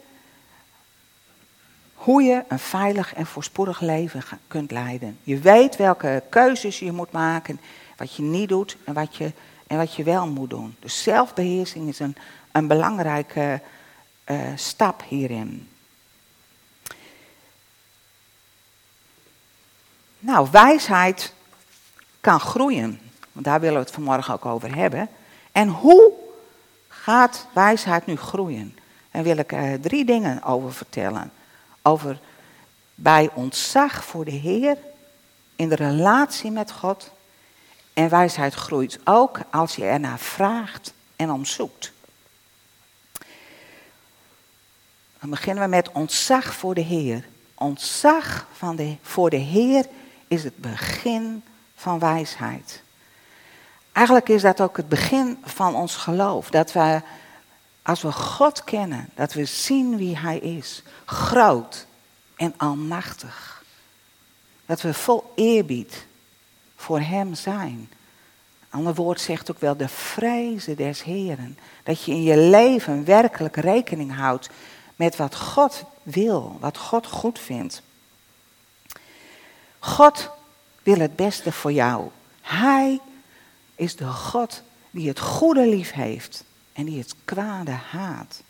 hoe 1.94 2.22
je 2.22 2.44
een 2.48 2.58
veilig 2.58 3.14
en 3.14 3.26
voorspoedig 3.26 3.80
leven 3.80 4.22
kunt 4.48 4.70
leiden. 4.70 5.18
Je 5.22 5.38
weet 5.38 5.76
welke 5.76 6.22
keuzes 6.28 6.78
je 6.78 6.92
moet 6.92 7.12
maken, 7.12 7.60
wat 7.96 8.14
je 8.14 8.22
niet 8.22 8.48
doet 8.48 8.76
en 8.84 8.94
wat 8.94 9.16
je, 9.16 9.32
en 9.66 9.76
wat 9.76 9.94
je 9.94 10.02
wel 10.02 10.26
moet 10.26 10.50
doen. 10.50 10.76
Dus 10.80 11.02
zelfbeheersing 11.02 11.88
is 11.88 11.98
een, 11.98 12.16
een 12.52 12.66
belangrijke 12.66 13.60
uh, 14.26 14.40
stap 14.54 15.02
hierin. 15.08 15.68
Nou, 20.18 20.48
wijsheid 20.50 21.32
kan 22.20 22.40
groeien. 22.40 23.00
Want 23.32 23.44
daar 23.44 23.60
willen 23.60 23.76
we 23.76 23.84
het 23.84 23.94
vanmorgen 23.94 24.34
ook 24.34 24.46
over 24.46 24.74
hebben. 24.74 25.08
En 25.52 25.68
hoe 25.68 26.12
gaat 26.88 27.46
wijsheid 27.52 28.06
nu 28.06 28.16
groeien? 28.16 28.78
Daar 29.10 29.22
wil 29.22 29.36
ik 29.36 29.52
uh, 29.52 29.72
drie 29.74 30.04
dingen 30.04 30.42
over 30.42 30.72
vertellen. 30.72 31.32
Over 31.82 32.20
bij 32.94 33.30
ontzag 33.34 34.04
voor 34.04 34.24
de 34.24 34.30
Heer, 34.30 34.76
in 35.56 35.68
de 35.68 35.74
relatie 35.74 36.50
met 36.50 36.72
God. 36.72 37.10
En 37.92 38.08
wijsheid 38.08 38.54
groeit 38.54 38.98
ook 39.04 39.40
als 39.50 39.76
je 39.76 39.84
ernaar 39.84 40.18
vraagt 40.18 40.92
en 41.16 41.30
om 41.30 41.44
zoekt. 41.44 41.92
Dan 45.20 45.30
beginnen 45.30 45.64
we 45.64 45.70
met 45.70 45.92
ontzag 45.92 46.54
voor 46.54 46.74
de 46.74 46.80
Heer. 46.80 47.24
Ontzag 47.54 48.46
van 48.52 48.76
de, 48.76 48.96
voor 49.02 49.30
de 49.30 49.36
Heer 49.36 49.86
is 50.28 50.44
het 50.44 50.56
begin 50.56 51.42
van 51.74 51.98
wijsheid. 51.98 52.82
Eigenlijk 53.92 54.28
is 54.28 54.42
dat 54.42 54.60
ook 54.60 54.76
het 54.76 54.88
begin 54.88 55.38
van 55.44 55.74
ons 55.74 55.96
geloof. 55.96 56.50
Dat 56.50 56.72
we, 56.72 57.02
als 57.82 58.02
we 58.02 58.12
God 58.12 58.64
kennen, 58.64 59.08
dat 59.14 59.32
we 59.32 59.44
zien 59.44 59.96
wie 59.96 60.16
Hij 60.16 60.38
is. 60.38 60.82
Groot 61.04 61.86
en 62.36 62.54
almachtig. 62.56 63.64
Dat 64.66 64.80
we 64.80 64.94
vol 64.94 65.32
eerbied 65.34 66.06
voor 66.76 67.00
Hem 67.00 67.34
zijn. 67.34 67.90
Een 68.60 68.78
ander 68.78 68.94
woord 68.94 69.20
zegt 69.20 69.50
ook 69.50 69.60
wel 69.60 69.76
de 69.76 69.88
vrezen 69.88 70.76
des 70.76 71.02
Heren. 71.02 71.58
Dat 71.82 72.04
je 72.04 72.12
in 72.12 72.22
je 72.22 72.36
leven 72.36 73.04
werkelijk 73.04 73.56
rekening 73.56 74.16
houdt 74.16 74.50
met 74.96 75.16
wat 75.16 75.36
God 75.36 75.84
wil, 76.02 76.56
wat 76.60 76.78
God 76.78 77.06
goed 77.06 77.38
vindt. 77.38 77.82
God 79.86 80.30
wil 80.82 80.98
het 80.98 81.16
beste 81.16 81.52
voor 81.52 81.72
jou. 81.72 82.08
Hij 82.40 83.00
is 83.74 83.96
de 83.96 84.06
God 84.06 84.62
die 84.90 85.08
het 85.08 85.20
goede 85.20 85.66
lief 85.66 85.92
heeft 85.92 86.44
en 86.72 86.84
die 86.84 86.98
het 86.98 87.14
kwade 87.24 87.70
haat. 87.90 88.42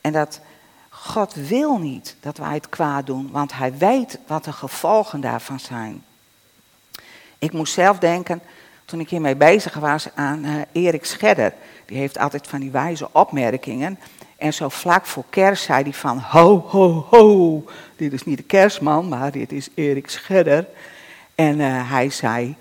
En 0.00 0.12
dat 0.12 0.40
God 0.88 1.34
wil 1.34 1.78
niet 1.78 2.16
dat 2.20 2.36
wij 2.36 2.54
het 2.54 2.68
kwaad 2.68 3.06
doen, 3.06 3.30
want 3.30 3.52
hij 3.52 3.76
weet 3.76 4.18
wat 4.26 4.44
de 4.44 4.52
gevolgen 4.52 5.20
daarvan 5.20 5.60
zijn. 5.60 6.04
Ik 7.38 7.52
moest 7.52 7.72
zelf 7.72 7.98
denken, 7.98 8.42
toen 8.84 9.00
ik 9.00 9.10
hiermee 9.10 9.36
bezig 9.36 9.74
was, 9.74 10.08
aan 10.14 10.44
uh, 10.44 10.60
Erik 10.72 11.04
Scherder. 11.04 11.54
Die 11.86 11.98
heeft 11.98 12.18
altijd 12.18 12.46
van 12.46 12.60
die 12.60 12.70
wijze 12.70 13.08
opmerkingen. 13.12 13.98
En 14.36 14.54
zo 14.54 14.68
vlak 14.68 15.06
voor 15.06 15.24
kerst 15.30 15.64
zei 15.64 15.82
hij 15.82 15.92
van, 15.92 16.18
ho, 16.18 16.64
ho, 16.68 17.06
ho. 17.10 17.64
Dit 17.96 18.12
is 18.12 18.24
niet 18.24 18.36
de 18.36 18.42
kerstman, 18.42 19.08
maar 19.08 19.32
dit 19.32 19.52
is 19.52 19.68
Erik 19.74 20.08
Scherder. 20.10 20.66
En 21.34 21.58
uh, 21.58 21.90
hij 21.90 22.10
zei, 22.10 22.56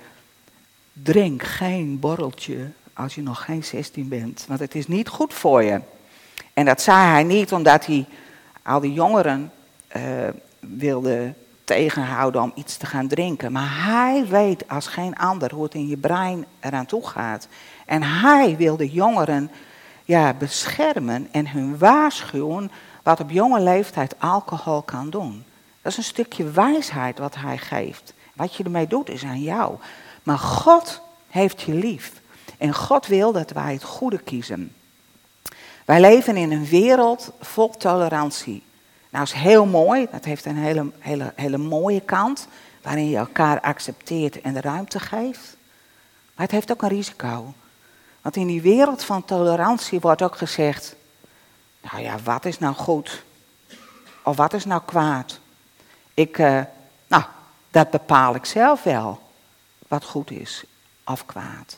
drink 0.93 1.43
geen 1.43 1.99
borreltje 1.99 2.71
als 2.93 3.15
je 3.15 3.21
nog 3.21 3.43
geen 3.45 3.63
16 3.63 4.07
bent, 4.07 4.45
want 4.47 4.59
het 4.59 4.75
is 4.75 4.87
niet 4.87 5.07
goed 5.07 5.33
voor 5.33 5.63
je. 5.63 5.81
En 6.53 6.65
dat 6.65 6.81
zei 6.81 6.97
hij 6.97 7.23
niet 7.23 7.51
omdat 7.51 7.85
hij 7.85 8.05
al 8.63 8.79
die 8.79 8.93
jongeren 8.93 9.51
uh, 9.95 10.01
wilde 10.59 11.33
tegenhouden 11.63 12.41
om 12.41 12.51
iets 12.55 12.77
te 12.77 12.85
gaan 12.85 13.07
drinken. 13.07 13.51
Maar 13.51 13.83
hij 13.85 14.25
weet 14.27 14.69
als 14.69 14.87
geen 14.87 15.15
ander 15.15 15.53
hoe 15.53 15.63
het 15.63 15.73
in 15.73 15.87
je 15.87 15.97
brein 15.97 16.45
eraan 16.59 16.85
toe 16.85 17.07
gaat. 17.07 17.47
En 17.85 18.03
hij 18.03 18.55
wil 18.57 18.77
de 18.77 18.89
jongeren 18.89 19.51
ja, 20.05 20.33
beschermen 20.33 21.27
en 21.31 21.49
hun 21.49 21.77
waarschuwen 21.77 22.71
wat 23.03 23.19
op 23.19 23.29
jonge 23.29 23.59
leeftijd 23.59 24.15
alcohol 24.19 24.81
kan 24.81 25.09
doen. 25.09 25.43
Dat 25.81 25.91
is 25.91 25.97
een 25.97 26.03
stukje 26.03 26.49
wijsheid 26.49 27.17
wat 27.19 27.35
hij 27.35 27.57
geeft. 27.57 28.13
Wat 28.33 28.55
je 28.55 28.63
ermee 28.63 28.87
doet 28.87 29.09
is 29.09 29.23
aan 29.23 29.41
jou. 29.41 29.75
Maar 30.23 30.37
God 30.37 31.01
heeft 31.27 31.61
je 31.61 31.73
lief. 31.73 32.21
En 32.57 32.73
God 32.73 33.07
wil 33.07 33.31
dat 33.31 33.51
wij 33.51 33.73
het 33.73 33.83
goede 33.83 34.17
kiezen. 34.17 34.73
Wij 35.85 35.99
leven 35.99 36.37
in 36.37 36.51
een 36.51 36.65
wereld 36.65 37.31
vol 37.39 37.69
tolerantie. 37.69 38.63
Nou, 39.09 39.23
is 39.23 39.31
heel 39.31 39.65
mooi. 39.65 40.07
Dat 40.11 40.25
heeft 40.25 40.45
een 40.45 40.57
hele, 40.57 40.91
hele, 40.99 41.33
hele 41.35 41.57
mooie 41.57 42.01
kant. 42.01 42.47
Waarin 42.81 43.09
je 43.09 43.17
elkaar 43.17 43.61
accepteert 43.61 44.41
en 44.41 44.53
de 44.53 44.61
ruimte 44.61 44.99
geeft. 44.99 45.57
Maar 46.35 46.45
het 46.45 46.51
heeft 46.51 46.71
ook 46.71 46.81
een 46.81 46.89
risico. 46.89 47.53
Want 48.25 48.37
in 48.37 48.47
die 48.47 48.61
wereld 48.61 49.03
van 49.03 49.25
tolerantie 49.25 49.99
wordt 49.99 50.21
ook 50.21 50.37
gezegd: 50.37 50.95
Nou 51.81 52.03
ja, 52.03 52.19
wat 52.23 52.45
is 52.45 52.59
nou 52.59 52.75
goed? 52.75 53.23
Of 54.23 54.35
wat 54.35 54.53
is 54.53 54.65
nou 54.65 54.81
kwaad? 54.85 55.39
Ik, 56.13 56.37
uh, 56.37 56.61
nou, 57.07 57.23
dat 57.71 57.89
bepaal 57.89 58.35
ik 58.35 58.45
zelf 58.45 58.83
wel. 58.83 59.19
Wat 59.87 60.03
goed 60.03 60.31
is 60.31 60.63
of 61.03 61.25
kwaad. 61.25 61.77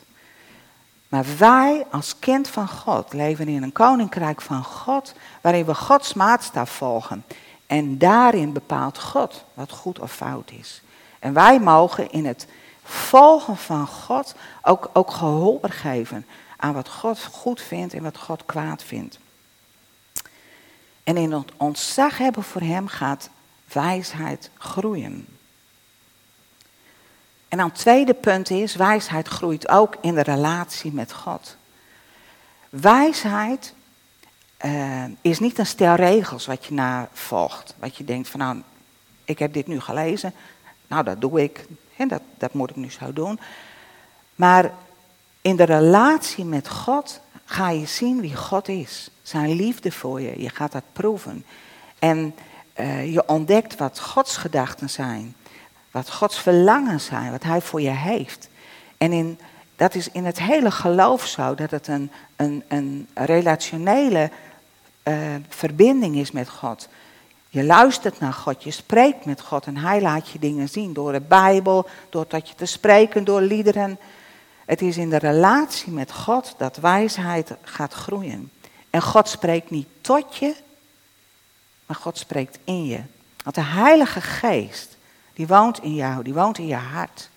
Maar 1.08 1.24
wij 1.38 1.86
als 1.90 2.18
kind 2.18 2.48
van 2.48 2.68
God 2.68 3.12
leven 3.12 3.48
in 3.48 3.62
een 3.62 3.72
koninkrijk 3.72 4.40
van 4.40 4.64
God, 4.64 5.14
waarin 5.40 5.64
we 5.64 5.74
Gods 5.74 6.14
maatstaf 6.14 6.70
volgen. 6.70 7.24
En 7.66 7.98
daarin 7.98 8.52
bepaalt 8.52 8.98
God 8.98 9.44
wat 9.54 9.70
goed 9.70 9.98
of 9.98 10.12
fout 10.12 10.50
is. 10.50 10.82
En 11.18 11.32
wij 11.32 11.60
mogen 11.60 12.10
in 12.10 12.26
het 12.26 12.46
volgen 12.88 13.56
van 13.56 13.86
God 13.86 14.34
ook, 14.62 14.90
ook 14.92 15.10
gehoor 15.10 15.70
geven 15.70 16.26
aan 16.56 16.74
wat 16.74 16.88
God 16.88 17.24
goed 17.24 17.60
vindt 17.60 17.94
en 17.94 18.02
wat 18.02 18.18
God 18.18 18.44
kwaad 18.44 18.82
vindt. 18.82 19.18
En 21.04 21.16
in 21.16 21.32
het 21.32 21.52
ontzag 21.56 22.18
hebben 22.18 22.42
voor 22.42 22.60
Hem 22.60 22.88
gaat 22.88 23.30
wijsheid 23.72 24.50
groeien. 24.58 25.26
En 27.48 27.58
dan 27.58 27.66
het 27.66 27.78
tweede 27.78 28.14
punt 28.14 28.50
is, 28.50 28.74
wijsheid 28.74 29.28
groeit 29.28 29.68
ook 29.68 29.96
in 30.00 30.14
de 30.14 30.22
relatie 30.22 30.92
met 30.92 31.12
God. 31.12 31.56
Wijsheid 32.68 33.74
uh, 34.64 35.04
is 35.20 35.38
niet 35.38 35.58
een 35.58 35.66
stel 35.66 35.94
regels 35.94 36.46
wat 36.46 36.64
je 36.64 36.74
navolgt. 36.74 37.74
Wat 37.78 37.96
je 37.96 38.04
denkt 38.04 38.28
van 38.28 38.40
nou, 38.40 38.62
ik 39.24 39.38
heb 39.38 39.52
dit 39.52 39.66
nu 39.66 39.80
gelezen, 39.80 40.34
nou 40.86 41.04
dat 41.04 41.20
doe 41.20 41.42
ik, 41.42 41.66
dat, 42.06 42.22
dat 42.36 42.52
moet 42.52 42.70
ik 42.70 42.76
nu 42.76 42.90
zo 42.90 43.12
doen. 43.12 43.40
Maar 44.34 44.72
in 45.40 45.56
de 45.56 45.64
relatie 45.64 46.44
met 46.44 46.68
God 46.68 47.20
ga 47.44 47.70
je 47.70 47.86
zien 47.86 48.20
wie 48.20 48.36
God 48.36 48.68
is. 48.68 49.10
Zijn 49.22 49.52
liefde 49.52 49.92
voor 49.92 50.20
je, 50.20 50.42
je 50.42 50.48
gaat 50.48 50.72
dat 50.72 50.82
proeven. 50.92 51.44
En 51.98 52.34
uh, 52.80 53.12
je 53.12 53.28
ontdekt 53.28 53.76
wat 53.76 54.00
Gods 54.00 54.36
gedachten 54.36 54.90
zijn. 54.90 55.34
Wat 55.90 56.10
Gods 56.10 56.40
verlangen 56.40 57.00
zijn, 57.00 57.30
wat 57.30 57.42
Hij 57.42 57.60
voor 57.60 57.80
je 57.80 57.90
heeft. 57.90 58.48
En 58.98 59.12
in, 59.12 59.38
dat 59.76 59.94
is 59.94 60.10
in 60.10 60.24
het 60.24 60.38
hele 60.38 60.70
geloof 60.70 61.26
zo, 61.26 61.54
dat 61.54 61.70
het 61.70 61.86
een, 61.86 62.10
een, 62.36 62.64
een 62.68 63.08
relationele 63.14 64.30
uh, 65.04 65.14
verbinding 65.48 66.16
is 66.16 66.30
met 66.30 66.48
God. 66.48 66.88
Je 67.48 67.64
luistert 67.64 68.20
naar 68.20 68.32
God, 68.32 68.62
je 68.62 68.70
spreekt 68.70 69.24
met 69.24 69.40
God 69.40 69.66
en 69.66 69.76
Hij 69.76 70.00
laat 70.00 70.28
je 70.28 70.38
dingen 70.38 70.68
zien 70.68 70.92
door 70.92 71.12
de 71.12 71.20
Bijbel, 71.20 71.88
door 72.10 72.24
dat 72.28 72.48
je 72.48 72.54
te 72.54 72.66
spreken, 72.66 73.24
door 73.24 73.40
liederen. 73.40 73.98
Het 74.64 74.82
is 74.82 74.96
in 74.96 75.10
de 75.10 75.18
relatie 75.18 75.92
met 75.92 76.12
God 76.12 76.54
dat 76.58 76.76
wijsheid 76.76 77.54
gaat 77.62 77.92
groeien. 77.92 78.50
En 78.90 79.02
God 79.02 79.28
spreekt 79.28 79.70
niet 79.70 79.88
tot 80.00 80.36
je, 80.36 80.54
maar 81.86 81.96
God 81.96 82.18
spreekt 82.18 82.58
in 82.64 82.86
je. 82.86 83.00
Want 83.44 83.54
de 83.54 83.62
Heilige 83.62 84.20
Geest 84.20 84.96
die 85.38 85.46
woont 85.46 85.82
in 85.82 85.94
jou, 85.94 86.22
die 86.22 86.34
woont 86.34 86.58
in 86.58 86.66
je 86.66 86.74
hart. 86.74 87.30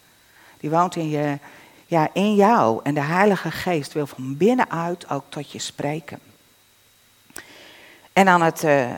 Die 0.60 0.70
woont 0.70 0.96
in, 0.96 1.10
je, 1.10 1.38
ja, 1.86 2.10
in 2.13 2.36
jou. 2.36 2.80
En 2.84 2.94
de 2.94 3.01
Heilige 3.01 3.51
Geest 3.51 3.94
wil 3.94 4.08
van 4.08 4.38
binnenuit 4.38 5.10
ook 5.10 5.24
tot 5.30 5.51
je 5.51 5.60
spreken. 5.60 6.20
En 8.13 8.25
dan 8.25 8.41
het, 8.41 8.63
uh, 8.63 8.96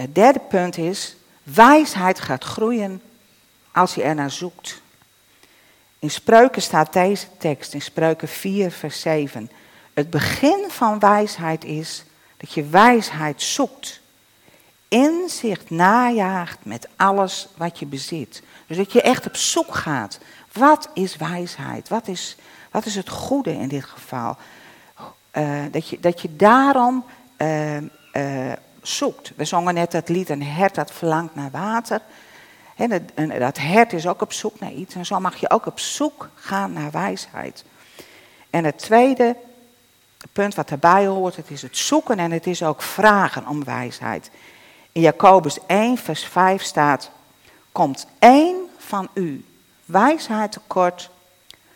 het 0.00 0.14
derde 0.14 0.38
punt 0.38 0.76
is, 0.76 1.16
wijsheid 1.42 2.20
gaat 2.20 2.44
groeien 2.44 3.02
als 3.72 3.94
je 3.94 4.02
er 4.02 4.14
naar 4.14 4.30
zoekt. 4.30 4.82
In 5.98 6.10
Spreuken 6.10 6.62
staat 6.62 6.92
deze 6.92 7.26
tekst, 7.38 7.74
in 7.74 7.82
Spreuken 7.82 8.28
4, 8.28 8.70
vers 8.70 9.00
7. 9.00 9.50
Het 9.94 10.10
begin 10.10 10.64
van 10.68 10.98
wijsheid 10.98 11.64
is 11.64 12.04
dat 12.36 12.52
je 12.52 12.64
wijsheid 12.64 13.42
zoekt. 13.42 14.00
Inzicht 14.88 15.70
najaagt 15.70 16.64
met 16.64 16.88
alles 16.96 17.48
wat 17.56 17.78
je 17.78 17.86
bezit. 17.86 18.42
Dus 18.66 18.76
dat 18.76 18.92
je 18.92 19.02
echt 19.02 19.26
op 19.26 19.36
zoek 19.36 19.74
gaat. 19.74 20.18
Wat 20.52 20.88
is 20.94 21.16
wijsheid? 21.16 21.88
Wat 21.88 22.08
is, 22.08 22.36
wat 22.70 22.86
is 22.86 22.94
het 22.94 23.08
goede 23.08 23.52
in 23.52 23.68
dit 23.68 23.84
geval? 23.84 24.36
Uh, 25.32 25.62
dat, 25.70 25.88
je, 25.88 26.00
dat 26.00 26.20
je 26.20 26.36
daarom 26.36 27.04
uh, 27.38 27.76
zoekt. 28.90 29.32
We 29.36 29.44
zongen 29.44 29.74
net 29.74 29.90
dat 29.90 30.08
lied, 30.08 30.28
een 30.28 30.42
hert 30.42 30.74
dat 30.74 30.92
verlangt 30.92 31.34
naar 31.34 31.50
water. 31.50 32.00
En 32.74 33.08
dat, 33.38 33.58
hert 33.58 33.92
is 33.92 34.06
ook 34.06 34.20
op 34.20 34.32
zoek 34.32 34.60
naar 34.60 34.72
iets. 34.72 34.94
En 34.94 35.06
zo 35.06 35.20
mag 35.20 35.36
je 35.36 35.50
ook 35.50 35.66
op 35.66 35.78
zoek 35.78 36.28
gaan 36.34 36.72
naar 36.72 36.90
wijsheid. 36.90 37.64
En 38.50 38.64
het 38.64 38.78
tweede 38.78 39.36
punt 40.32 40.54
wat 40.54 40.70
erbij 40.70 41.06
hoort, 41.06 41.36
het 41.36 41.50
is 41.50 41.62
het 41.62 41.76
zoeken 41.76 42.18
en 42.18 42.30
het 42.30 42.46
is 42.46 42.62
ook 42.62 42.82
vragen 42.82 43.46
om 43.46 43.64
wijsheid. 43.64 44.30
In 44.92 45.00
Jacobus 45.00 45.58
1, 45.66 45.96
vers 45.96 46.24
5 46.24 46.62
staat, 46.62 47.10
komt 47.72 48.06
één 48.18 48.56
van 48.78 49.08
u 49.14 49.44
wijsheid 49.84 50.52
tekort, 50.52 51.10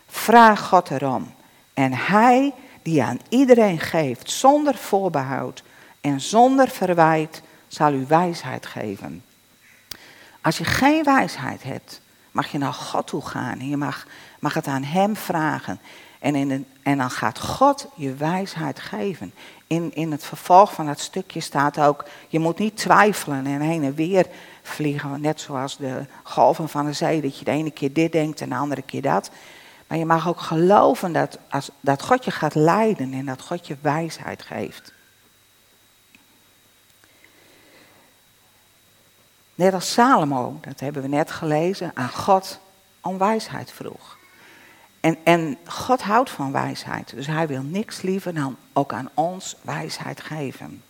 vraag 0.09 0.68
God 0.68 0.90
erom. 0.90 1.35
En 1.75 1.92
hij 1.92 2.52
die 2.83 3.02
aan 3.02 3.21
iedereen 3.28 3.80
geeft 3.80 4.30
zonder 4.30 4.75
voorbehoud 4.75 5.62
en 6.04 6.20
zonder 6.20 6.68
verwijt, 6.68 7.42
zal 7.68 7.92
u 7.92 8.04
wijsheid 8.08 8.66
geven. 8.66 9.23
Als 10.40 10.58
je 10.58 10.64
geen 10.64 11.04
wijsheid 11.04 11.62
hebt, 11.62 12.00
mag 12.30 12.46
je 12.46 12.58
naar 12.58 12.73
God 12.73 13.06
toe 13.06 13.26
gaan 13.26 13.58
en 13.58 13.68
je 13.68 13.76
mag, 13.76 14.06
mag 14.38 14.54
het 14.54 14.66
aan 14.66 14.82
Hem 14.82 15.16
vragen. 15.16 15.80
En, 16.18 16.34
in 16.34 16.66
en 16.82 16.99
dan 16.99 17.11
gaat 17.11 17.38
God 17.38 17.87
je 17.94 18.14
wijsheid 18.14 18.80
geven. 18.80 19.34
In, 19.66 19.94
in 19.94 20.11
het 20.11 20.25
vervolg 20.25 20.75
van 20.75 20.87
dat 20.87 21.00
stukje 21.00 21.40
staat 21.40 21.80
ook, 21.80 22.04
je 22.28 22.38
moet 22.38 22.58
niet 22.58 22.76
twijfelen 22.76 23.46
en 23.46 23.61
heen 23.61 23.84
en 23.84 23.94
weer 23.94 24.26
vliegen. 24.62 25.20
Net 25.20 25.40
zoals 25.40 25.76
de 25.76 26.06
golven 26.23 26.68
van 26.68 26.87
de 26.87 26.92
zee, 26.92 27.20
dat 27.20 27.38
je 27.38 27.44
de 27.44 27.50
ene 27.50 27.70
keer 27.70 27.92
dit 27.92 28.12
denkt 28.12 28.40
en 28.40 28.49
de 28.49 28.54
andere 28.54 28.82
keer 28.82 29.02
dat. 29.02 29.30
Maar 29.87 29.99
je 29.99 30.06
mag 30.06 30.28
ook 30.28 30.40
geloven 30.40 31.12
dat, 31.12 31.38
als, 31.50 31.70
dat 31.80 32.02
God 32.02 32.25
je 32.25 32.30
gaat 32.30 32.54
leiden 32.54 33.12
en 33.12 33.25
dat 33.25 33.42
God 33.42 33.66
je 33.66 33.76
wijsheid 33.80 34.42
geeft. 34.42 34.93
Net 39.54 39.75
als 39.75 39.92
Salomo, 39.92 40.58
dat 40.61 40.80
hebben 40.80 41.02
we 41.02 41.08
net 41.08 41.30
gelezen, 41.30 41.90
aan 41.94 42.11
God 42.11 42.61
om 43.00 43.18
wijsheid 43.18 43.73
vroeg. 43.73 44.16
En, 45.00 45.16
en 45.25 45.58
God 45.66 46.02
houdt 46.02 46.30
van 46.30 46.52
wijsheid, 46.52 47.11
dus 47.14 47.26
hij 47.26 47.46
wil 47.46 47.62
niks 47.62 48.02
liever 48.02 48.34
dan 48.34 48.56
ook 48.73 48.92
aan 48.92 49.11
ons 49.14 49.56
wijsheid 49.62 50.20
geven. 50.20 50.82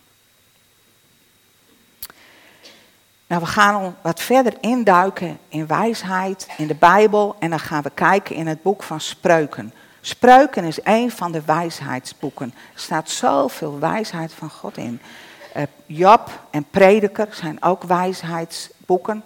Nou, 3.27 3.41
we 3.41 3.47
gaan 3.47 3.95
wat 4.01 4.21
verder 4.21 4.53
induiken 4.59 5.39
in 5.47 5.67
wijsheid, 5.67 6.47
in 6.57 6.67
de 6.67 6.75
Bijbel. 6.75 7.35
En 7.39 7.49
dan 7.49 7.59
gaan 7.59 7.81
we 7.81 7.89
kijken 7.89 8.35
in 8.35 8.47
het 8.47 8.61
boek 8.61 8.83
van 8.83 9.01
Spreuken. 9.01 9.73
Spreuken 10.01 10.63
is 10.63 10.79
een 10.83 11.11
van 11.11 11.31
de 11.31 11.41
wijsheidsboeken. 11.45 12.53
Er 12.73 12.79
staat 12.79 13.09
zoveel 13.09 13.79
wijsheid 13.79 14.33
van 14.33 14.49
God 14.49 14.77
in. 14.77 15.01
Uh, 15.57 15.63
Job 15.85 16.29
en 16.49 16.65
Prediker 16.71 17.27
zijn 17.31 17.63
ook 17.63 17.83
wijsheidsboeken. 17.83 19.23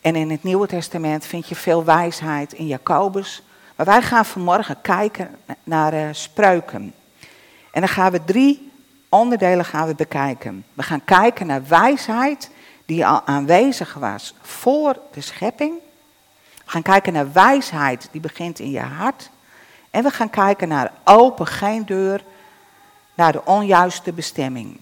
En 0.00 0.16
in 0.16 0.30
het 0.30 0.42
Nieuwe 0.42 0.66
Testament 0.66 1.26
vind 1.26 1.48
je 1.48 1.54
veel 1.54 1.84
wijsheid 1.84 2.52
in 2.52 2.66
Jacobus. 2.66 3.42
Maar 3.76 3.86
wij 3.86 4.02
gaan 4.02 4.24
vanmorgen 4.24 4.80
kijken 4.80 5.36
naar 5.64 5.94
uh, 5.94 6.08
Spreuken. 6.12 6.94
En 7.72 7.80
dan 7.80 7.88
gaan 7.88 8.12
we 8.12 8.24
drie 8.24 8.70
onderdelen 9.08 9.64
gaan 9.64 9.86
we 9.86 9.94
bekijken. 9.94 10.64
We 10.74 10.82
gaan 10.82 11.04
kijken 11.04 11.46
naar 11.46 11.68
wijsheid 11.68 12.50
die 12.86 13.06
al 13.06 13.22
aanwezig 13.26 13.94
was 13.94 14.34
voor 14.40 14.98
de 15.12 15.20
schepping. 15.20 15.74
We 16.64 16.70
gaan 16.70 16.82
kijken 16.82 17.12
naar 17.12 17.32
wijsheid 17.32 18.08
die 18.12 18.20
begint 18.20 18.58
in 18.58 18.70
je 18.70 18.80
hart. 18.80 19.30
En 19.90 20.02
we 20.02 20.10
gaan 20.10 20.30
kijken 20.30 20.68
naar 20.68 20.92
open, 21.04 21.46
geen 21.46 21.86
deur, 21.86 22.24
naar 23.14 23.32
de 23.32 23.44
onjuiste 23.44 24.12
bestemming. 24.12 24.80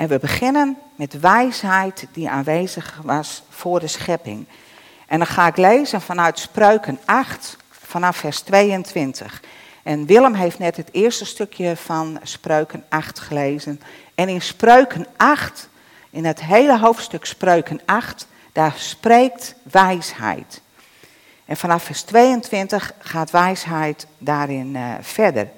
En 0.00 0.08
we 0.08 0.18
beginnen 0.18 0.78
met 0.96 1.20
wijsheid 1.20 2.06
die 2.12 2.30
aanwezig 2.30 3.00
was 3.02 3.42
voor 3.48 3.80
de 3.80 3.86
schepping. 3.86 4.46
En 5.06 5.18
dan 5.18 5.26
ga 5.26 5.46
ik 5.46 5.56
lezen 5.56 6.00
vanuit 6.00 6.38
Spreuken 6.38 6.98
8, 7.04 7.56
vanaf 7.70 8.16
vers 8.16 8.40
22. 8.40 9.42
En 9.82 10.06
Willem 10.06 10.34
heeft 10.34 10.58
net 10.58 10.76
het 10.76 10.88
eerste 10.92 11.24
stukje 11.24 11.76
van 11.76 12.20
Spreuken 12.22 12.84
8 12.88 13.18
gelezen. 13.18 13.80
En 14.14 14.28
in 14.28 14.42
Spreuken 14.42 15.06
8 15.16 15.68
in 16.10 16.24
het 16.24 16.44
hele 16.44 16.78
hoofdstuk 16.78 17.24
Spreuken 17.24 17.80
8, 17.84 18.26
daar 18.52 18.74
spreekt 18.76 19.54
wijsheid. 19.62 20.60
En 21.44 21.56
vanaf 21.56 21.82
vers 21.82 22.02
22 22.02 22.92
gaat 22.98 23.30
wijsheid 23.30 24.06
daarin 24.18 24.74
uh, 24.74 24.94
verder. 25.00 25.48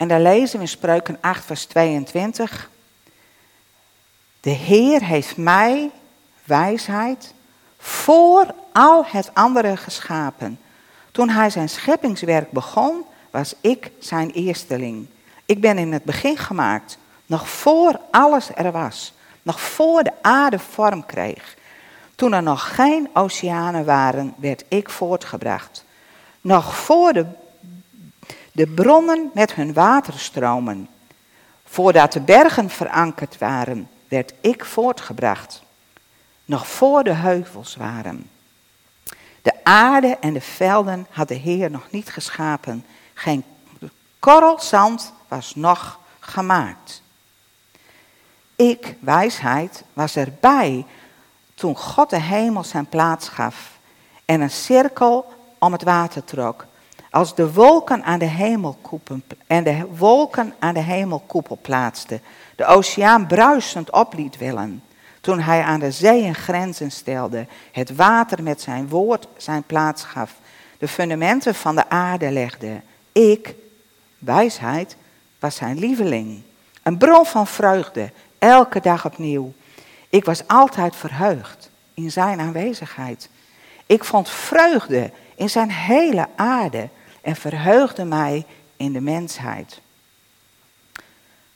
En 0.00 0.08
daar 0.08 0.20
lezen 0.20 0.56
we 0.56 0.62
in 0.62 0.68
Spreuken 0.68 1.18
8, 1.20 1.44
vers 1.44 1.64
22. 1.64 2.70
De 4.40 4.50
Heer 4.50 5.04
heeft 5.04 5.36
mij, 5.36 5.90
wijsheid, 6.44 7.34
voor 7.78 8.54
al 8.72 9.04
het 9.06 9.30
andere 9.34 9.76
geschapen. 9.76 10.58
Toen 11.10 11.28
hij 11.28 11.50
zijn 11.50 11.68
scheppingswerk 11.68 12.50
begon, 12.50 13.04
was 13.30 13.54
ik 13.60 13.90
zijn 13.98 14.30
eersteling. 14.30 15.06
Ik 15.46 15.60
ben 15.60 15.78
in 15.78 15.92
het 15.92 16.04
begin 16.04 16.36
gemaakt, 16.36 16.98
nog 17.26 17.48
voor 17.48 18.00
alles 18.10 18.50
er 18.54 18.72
was. 18.72 19.12
Nog 19.42 19.60
voor 19.60 20.02
de 20.02 20.12
aarde 20.22 20.58
vorm 20.58 21.06
kreeg. 21.06 21.56
Toen 22.14 22.32
er 22.32 22.42
nog 22.42 22.74
geen 22.74 23.08
oceanen 23.12 23.84
waren, 23.84 24.34
werd 24.36 24.64
ik 24.68 24.90
voortgebracht. 24.90 25.84
Nog 26.40 26.76
voor 26.76 27.12
de, 27.12 27.26
de 28.52 28.66
bronnen 28.66 29.30
met 29.34 29.54
hun 29.54 29.72
waterstromen. 29.72 30.88
Voordat 31.64 32.12
de 32.12 32.20
bergen 32.20 32.70
verankerd 32.70 33.38
waren, 33.38 33.88
werd 34.08 34.32
ik 34.40 34.64
voortgebracht. 34.64 35.62
Nog 36.44 36.68
voor 36.68 37.04
de 37.04 37.12
heuvels 37.12 37.76
waren. 37.76 38.30
De 39.42 39.54
aarde 39.62 40.16
en 40.20 40.32
de 40.32 40.40
velden 40.40 41.06
had 41.10 41.28
de 41.28 41.34
Heer 41.34 41.70
nog 41.70 41.90
niet 41.90 42.10
geschapen. 42.10 42.84
Geen 43.14 43.44
korrel 44.18 44.60
zand 44.60 45.12
was 45.28 45.54
nog 45.54 45.98
gemaakt. 46.20 47.02
Ik, 48.56 48.96
wijsheid, 49.00 49.84
was 49.92 50.16
erbij 50.16 50.86
toen 51.54 51.76
God 51.76 52.10
de 52.10 52.20
hemel 52.20 52.64
zijn 52.64 52.86
plaats 52.86 53.28
gaf 53.28 53.78
en 54.24 54.40
een 54.40 54.50
cirkel 54.50 55.32
om 55.58 55.72
het 55.72 55.82
water 55.82 56.24
trok. 56.24 56.66
Als 57.10 57.34
de 57.34 57.52
wolken 57.52 58.04
aan 58.04 58.18
de 58.18 58.24
hemelkoepel 58.24 59.20
en 59.46 59.64
de 59.64 59.86
wolken 59.96 60.54
aan 60.58 60.74
de 60.74 60.80
hemelkoepel 60.80 61.58
plaatste, 61.62 62.20
de 62.56 62.64
oceaan 62.64 63.26
bruisend 63.26 63.92
op 63.92 64.14
liet 64.14 64.38
willen. 64.38 64.82
Toen 65.20 65.40
hij 65.40 65.62
aan 65.62 65.80
de 65.80 65.90
zeeën 65.90 66.34
grenzen 66.34 66.90
stelde, 66.90 67.46
het 67.72 67.96
water 67.96 68.42
met 68.42 68.60
zijn 68.60 68.88
woord 68.88 69.26
zijn 69.36 69.62
plaats 69.62 70.04
gaf, 70.04 70.32
de 70.78 70.88
fundamenten 70.88 71.54
van 71.54 71.74
de 71.74 71.88
aarde 71.88 72.30
legde. 72.30 72.80
Ik, 73.12 73.54
wijsheid, 74.18 74.96
was 75.38 75.56
zijn 75.56 75.78
lieveling. 75.78 76.42
Een 76.82 76.98
bron 76.98 77.26
van 77.26 77.46
vreugde 77.46 78.10
Elke 78.40 78.80
dag 78.80 79.04
opnieuw. 79.04 79.52
Ik 80.08 80.24
was 80.24 80.46
altijd 80.46 80.96
verheugd 80.96 81.70
in 81.94 82.10
zijn 82.10 82.40
aanwezigheid. 82.40 83.28
Ik 83.86 84.04
vond 84.04 84.30
vreugde 84.30 85.10
in 85.34 85.50
zijn 85.50 85.70
hele 85.70 86.26
aarde 86.36 86.88
en 87.20 87.36
verheugde 87.36 88.04
mij 88.04 88.44
in 88.76 88.92
de 88.92 89.00
mensheid. 89.00 89.80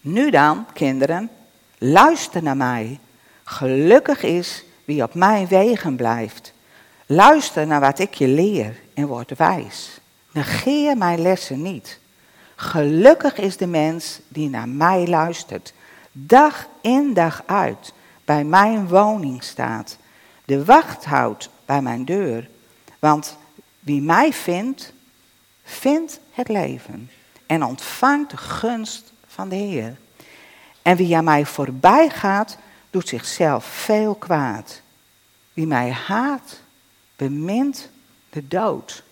Nu 0.01 0.31
dan, 0.31 0.67
kinderen, 0.73 1.31
luister 1.79 2.43
naar 2.43 2.57
mij. 2.57 2.99
Gelukkig 3.45 4.23
is 4.23 4.65
wie 4.85 5.03
op 5.03 5.15
mijn 5.15 5.47
wegen 5.47 5.97
blijft. 5.97 6.53
Luister 7.07 7.67
naar 7.67 7.81
wat 7.81 7.99
ik 7.99 8.15
je 8.15 8.29
leer 8.29 8.77
en 8.95 9.07
word 9.07 9.37
wijs. 9.37 10.01
Negeer 10.31 10.97
mijn 10.97 11.21
lessen 11.21 11.63
niet. 11.63 11.99
Gelukkig 12.55 13.37
is 13.37 13.57
de 13.57 13.67
mens 13.67 14.21
die 14.29 14.49
naar 14.49 14.69
mij 14.69 15.07
luistert 15.07 15.73
dag 16.17 16.67
in 16.81 17.15
dag 17.15 17.43
uit 17.47 17.93
bij 18.25 18.45
mijn 18.45 18.89
woning 18.89 19.43
staat, 19.43 19.99
de 20.45 20.65
wacht 20.65 21.05
houdt 21.05 21.51
bij 21.65 21.83
mijn 21.83 22.05
deur. 22.05 22.49
Want 22.99 23.37
wie 23.81 24.03
mij 24.03 24.33
vindt, 24.33 24.93
vindt 25.65 26.21
het 26.33 26.49
leven 26.49 27.11
en 27.47 27.65
ontvangt 27.65 28.31
de 28.31 28.37
gunst 28.37 29.13
van 29.27 29.49
de 29.49 29.57
Heer. 29.57 29.97
En 30.83 30.97
wie 30.97 31.17
aan 31.17 31.25
mij 31.25 31.47
voorbij 31.47 32.11
gaat, 32.11 32.57
doet 32.91 33.09
zichzelf 33.09 33.65
veel 33.65 34.15
kwaad. 34.15 34.83
Wie 35.53 35.67
mij 35.67 35.91
haat, 35.91 36.61
bemint 37.17 37.91
de 38.31 38.49
dood. 38.49 39.03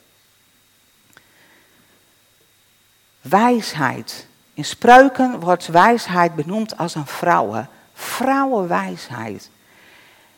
Wijsheid. 3.21 4.27
In 4.55 4.65
spreuken 4.65 5.41
wordt 5.41 5.67
wijsheid 5.67 6.35
benoemd 6.35 6.77
als 6.77 6.95
een 6.95 7.07
vrouwen. 7.07 7.69
Vrouwenwijsheid. 7.93 9.51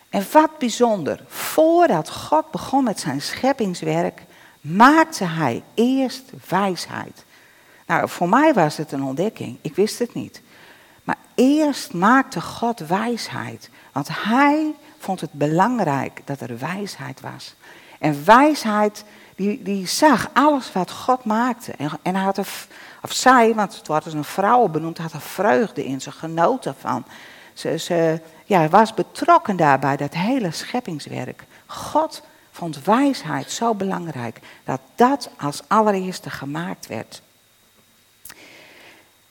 En 0.08 0.26
wat 0.32 0.58
bijzonder, 0.58 1.24
voordat 1.28 2.10
God 2.10 2.50
begon 2.50 2.84
met 2.84 3.00
zijn 3.00 3.22
scheppingswerk, 3.22 4.22
maakte 4.64 5.24
hij 5.24 5.62
eerst 5.74 6.30
wijsheid. 6.48 7.24
Nou, 7.86 8.08
voor 8.08 8.28
mij 8.28 8.54
was 8.54 8.76
het 8.76 8.92
een 8.92 9.02
ontdekking. 9.02 9.58
Ik 9.60 9.74
wist 9.74 9.98
het 9.98 10.14
niet. 10.14 10.42
Maar 11.02 11.16
eerst 11.34 11.92
maakte 11.92 12.40
God 12.40 12.78
wijsheid. 12.78 13.70
Want 13.92 14.08
hij 14.10 14.74
vond 14.98 15.20
het 15.20 15.32
belangrijk 15.32 16.20
dat 16.24 16.40
er 16.40 16.58
wijsheid 16.58 17.20
was. 17.20 17.54
En 17.98 18.24
wijsheid, 18.24 19.04
die, 19.36 19.62
die 19.62 19.86
zag 19.86 20.30
alles 20.32 20.72
wat 20.72 20.90
God 20.90 21.24
maakte. 21.24 21.72
En, 21.72 21.90
en 22.02 22.14
had 22.14 22.38
er, 22.38 22.48
of 23.02 23.12
zij, 23.12 23.54
want 23.54 23.76
het 23.76 23.86
wordt 23.86 24.04
als 24.04 24.14
een 24.14 24.24
vrouw 24.24 24.68
benoemd, 24.68 24.98
had 24.98 25.12
er 25.12 25.20
vreugde 25.20 25.84
in. 25.84 26.00
Ze 26.00 26.10
genoot 26.12 26.66
ervan. 26.66 27.04
Ze, 27.52 27.78
ze 27.78 28.20
ja, 28.44 28.68
was 28.68 28.94
betrokken 28.94 29.56
daarbij, 29.56 29.96
dat 29.96 30.14
hele 30.14 30.50
scheppingswerk. 30.50 31.44
God 31.66 32.22
vond 32.54 32.84
wijsheid 32.84 33.50
zo 33.50 33.74
belangrijk 33.74 34.40
dat 34.64 34.80
dat 34.94 35.30
als 35.38 35.62
allereerste 35.66 36.30
gemaakt 36.30 36.86
werd. 36.86 37.22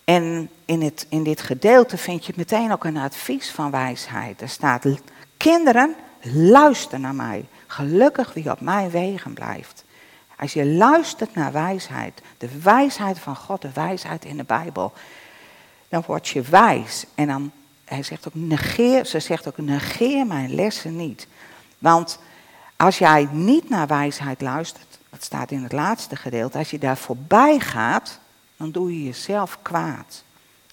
En 0.04 0.50
in, 0.66 0.82
het, 0.82 1.06
in 1.10 1.24
dit 1.24 1.42
gedeelte 1.42 1.98
vind 1.98 2.26
je 2.26 2.34
meteen 2.36 2.72
ook 2.72 2.84
een 2.84 2.98
advies 2.98 3.52
van 3.52 3.72
wijsheid. 3.72 4.42
Er 4.42 4.50
staat, 4.50 4.86
kinderen, 5.38 5.96
luister 6.34 7.00
naar 7.00 7.16
mij. 7.16 7.46
Gelukkig 7.68 8.34
wie 8.34 8.52
op 8.52 8.62
mijn 8.62 8.90
wegen 8.90 9.34
blijft. 9.34 9.84
Als 10.38 10.54
je 10.54 10.66
luistert 10.66 11.36
naar 11.36 11.52
wijsheid, 11.52 12.22
de 12.38 12.60
wijsheid 12.60 13.20
van 13.20 13.36
God, 13.36 13.62
de 13.62 13.72
wijsheid 13.74 14.26
in 14.26 14.38
de 14.38 14.44
Bijbel, 14.44 14.94
dan 15.90 16.04
word 16.06 16.28
je 16.28 16.42
wijs. 16.42 17.06
En 17.16 17.28
dan, 17.28 17.52
hij 17.86 18.04
zegt 18.04 18.28
ook, 18.28 18.36
negeer, 18.36 19.06
ze 19.06 19.20
zegt 19.20 19.48
ook, 19.48 19.58
negeer 19.58 20.26
mijn 20.26 20.56
lessen 20.56 20.96
niet. 20.96 21.28
Want 21.78 22.20
als 22.84 22.98
jij 22.98 23.28
niet 23.32 23.70
naar 23.70 23.88
wijsheid 23.88 24.42
luistert, 24.42 25.00
dat 25.10 25.24
staat 25.24 25.52
in 25.52 25.64
het 25.64 25.72
laatste 25.72 26.16
gedeelte, 26.16 26.58
als 26.58 26.70
je 26.70 26.78
daar 26.78 26.98
voorbij 26.98 27.60
gaat, 27.60 28.20
dan 28.58 28.72
doe 28.72 28.94
je 28.98 29.04
jezelf 29.04 29.58
kwaad. 29.62 30.24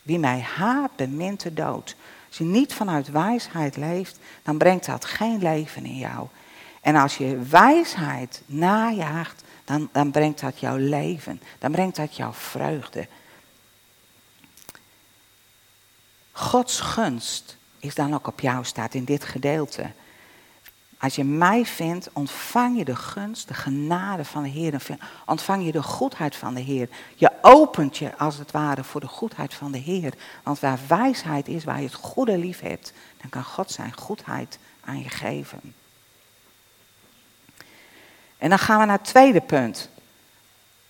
Wie 0.03 0.19
mij 0.19 0.41
haat, 0.41 0.97
bemint 0.97 1.43
de 1.43 1.55
dood. 1.55 1.97
Als 2.29 2.39
je 2.39 2.45
niet 2.45 2.75
vanuit 2.75 3.11
wijsheid 3.11 3.77
leeft, 3.77 4.19
dan 4.43 4.59
brengt 4.59 4.87
dat 4.87 5.05
geen 5.05 5.39
leven 5.39 5.85
in 5.85 5.97
jou. 5.97 6.27
En 6.81 6.97
als 6.97 7.17
je 7.17 7.39
wijsheid 7.39 8.43
najaagt, 8.47 9.43
dan, 9.65 9.89
dan 9.93 10.11
brengt 10.11 10.41
dat 10.41 10.61
jouw 10.61 10.77
leven. 10.77 11.43
Dan 11.59 11.73
brengt 11.73 11.97
dat 11.97 12.17
jouw 12.17 12.33
vreugde. 12.33 13.09
Gods 16.33 16.81
gunst 16.81 17.57
is 17.79 17.95
dan 17.95 18.15
ook 18.15 18.27
op 18.27 18.41
jou 18.41 18.65
staat 18.65 18.95
in 18.95 19.05
dit 19.05 19.25
gedeelte. 19.25 19.91
Als 21.01 21.15
je 21.15 21.25
mij 21.25 21.67
vindt, 21.67 22.09
ontvang 22.13 22.79
je 22.79 22.85
de 22.85 22.97
gunst, 22.97 23.49
de 23.49 23.55
genade 23.55 24.25
van 24.25 24.43
de 24.43 24.49
Heer. 24.49 24.99
Ontvang 25.27 25.65
je 25.65 25.73
de 25.73 25.83
goedheid 25.83 26.37
van 26.37 26.55
de 26.55 26.61
Heer. 26.61 26.89
Je 27.15 27.31
opent 27.41 27.97
je 27.97 28.17
als 28.17 28.37
het 28.37 28.51
ware 28.51 28.85
voor 28.85 29.01
de 29.01 29.07
goedheid 29.07 29.55
van 29.55 29.73
de 29.73 29.79
Heer. 29.79 30.15
Want 30.43 30.61
waar 30.61 30.79
wijsheid 30.89 31.49
is, 31.49 31.65
waar 31.65 31.79
je 31.79 31.87
het 31.87 31.95
goede 31.95 32.39
lief 32.39 32.61
hebt, 32.61 32.93
dan 33.21 33.31
kan 33.31 33.45
God 33.45 33.71
zijn 33.71 33.93
goedheid 33.97 34.59
aan 34.85 35.03
je 35.03 35.09
geven. 35.09 35.75
En 38.39 38.49
dan 38.49 38.59
gaan 38.59 38.81
we 38.81 38.85
naar 38.85 38.99
het 38.99 39.07
tweede 39.07 39.41
punt. 39.41 39.89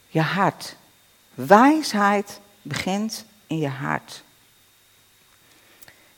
Je 0.08 0.20
hart. 0.20 0.76
Wijsheid 1.34 2.40
begint 2.62 3.24
in 3.46 3.58
je 3.58 3.68
hart. 3.68 4.22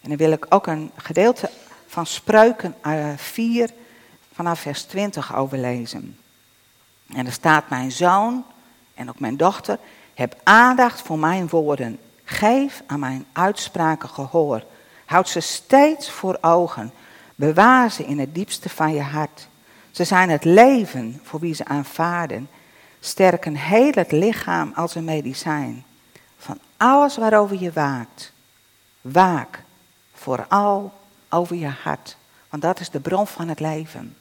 En 0.01 0.09
dan 0.09 0.17
wil 0.17 0.33
ik 0.33 0.47
ook 0.49 0.67
een 0.67 0.91
gedeelte 0.97 1.51
van 1.87 2.07
Spreuken 2.07 2.75
4 3.17 3.65
eh, 3.65 3.77
vanaf 4.43 4.61
vers 4.61 4.83
20 4.83 5.37
overlezen. 5.37 6.19
En 7.15 7.27
er 7.27 7.33
staat: 7.33 7.71
Mijn 7.71 7.93
zoon 7.93 8.45
en 8.95 9.09
ook 9.09 9.21
mijn 9.21 9.37
dochter, 9.37 9.79
heb 10.15 10.41
aandacht 10.43 11.03
voor 11.03 11.19
mijn 11.19 11.49
woorden. 11.49 11.99
Geef 12.25 12.83
aan 12.87 13.01
mijn 13.01 13.25
uitspraken 13.33 14.09
gehoor. 14.09 14.65
Houd 15.05 15.29
ze 15.29 15.41
steeds 15.41 16.11
voor 16.11 16.39
ogen. 16.41 16.93
Bewaar 17.35 17.91
ze 17.91 18.05
in 18.05 18.19
het 18.19 18.35
diepste 18.35 18.69
van 18.69 18.95
je 18.95 19.03
hart. 19.03 19.49
Ze 19.91 20.05
zijn 20.05 20.31
het 20.31 20.45
leven 20.45 21.21
voor 21.23 21.41
wie 21.41 21.55
ze 21.55 21.65
aanvaarden. 21.65 22.49
Sterken 23.01 23.57
heel 23.57 23.93
het 23.95 24.13
lichaam 24.13 24.73
als 24.75 24.95
een 24.95 25.05
medicijn. 25.05 25.85
Van 26.39 26.59
alles 26.77 27.17
waarover 27.17 27.61
je 27.61 27.73
waakt. 27.73 28.33
Waak 29.01 29.63
vooral 30.15 30.93
over 31.29 31.57
je 31.57 31.73
hart. 31.83 32.17
Want 32.49 32.63
dat 32.63 32.81
is 32.81 32.91
de 32.91 33.01
bron 33.01 33.27
van 33.27 33.49
het 33.49 33.61
leven. 33.61 34.17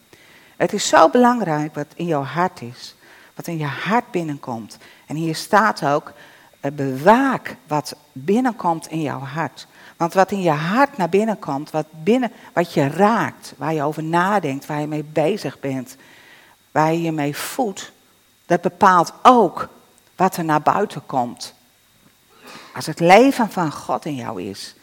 Het 0.61 0.73
is 0.73 0.87
zo 0.87 1.09
belangrijk 1.09 1.75
wat 1.75 1.85
in 1.95 2.05
jouw 2.05 2.23
hart 2.23 2.61
is. 2.61 2.95
Wat 3.35 3.47
in 3.47 3.57
je 3.57 3.65
hart 3.65 4.11
binnenkomt. 4.11 4.77
En 5.05 5.15
hier 5.15 5.35
staat 5.35 5.85
ook, 5.85 6.13
eh, 6.59 6.71
bewaak 6.71 7.55
wat 7.67 7.95
binnenkomt 8.11 8.87
in 8.87 9.01
jouw 9.01 9.19
hart. 9.19 9.67
Want 9.97 10.13
wat 10.13 10.31
in 10.31 10.41
je 10.41 10.51
hart 10.51 10.97
naar 10.97 11.09
binnen 11.09 11.39
komt, 11.39 11.71
wat, 11.71 11.85
binnen, 11.89 12.31
wat 12.53 12.73
je 12.73 12.87
raakt, 12.87 13.53
waar 13.57 13.73
je 13.73 13.83
over 13.83 14.03
nadenkt, 14.03 14.65
waar 14.65 14.79
je 14.79 14.87
mee 14.87 15.03
bezig 15.03 15.59
bent, 15.59 15.95
waar 16.71 16.93
je 16.93 17.01
je 17.01 17.11
mee 17.11 17.35
voedt, 17.35 17.91
dat 18.45 18.61
bepaalt 18.61 19.13
ook 19.21 19.69
wat 20.15 20.37
er 20.37 20.45
naar 20.45 20.61
buiten 20.61 21.05
komt. 21.05 21.53
Als 22.73 22.85
het 22.85 22.99
leven 22.99 23.49
van 23.49 23.71
God 23.71 24.05
in 24.05 24.15
jou 24.15 24.41
is, 24.41 24.75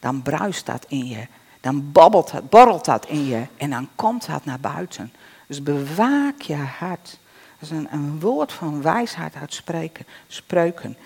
dan 0.00 0.22
bruist 0.22 0.66
dat 0.66 0.84
in 0.88 1.06
je 1.06 1.26
dan 1.66 1.92
babbelt 1.92 2.32
het, 2.32 2.50
borrelt 2.50 2.84
dat 2.84 3.06
in 3.06 3.26
je 3.26 3.46
en 3.56 3.70
dan 3.70 3.88
komt 3.94 4.26
dat 4.26 4.44
naar 4.44 4.60
buiten. 4.60 5.12
Dus 5.46 5.62
bewaak 5.62 6.40
je 6.40 6.54
hart. 6.54 7.18
Dat 7.58 7.70
is 7.70 7.70
een, 7.70 7.88
een 7.90 8.20
woord 8.20 8.52
van 8.52 8.82
wijsheid 8.82 9.34
uit 9.34 9.54
spreken, 9.54 10.06
spreuken. 10.26 10.96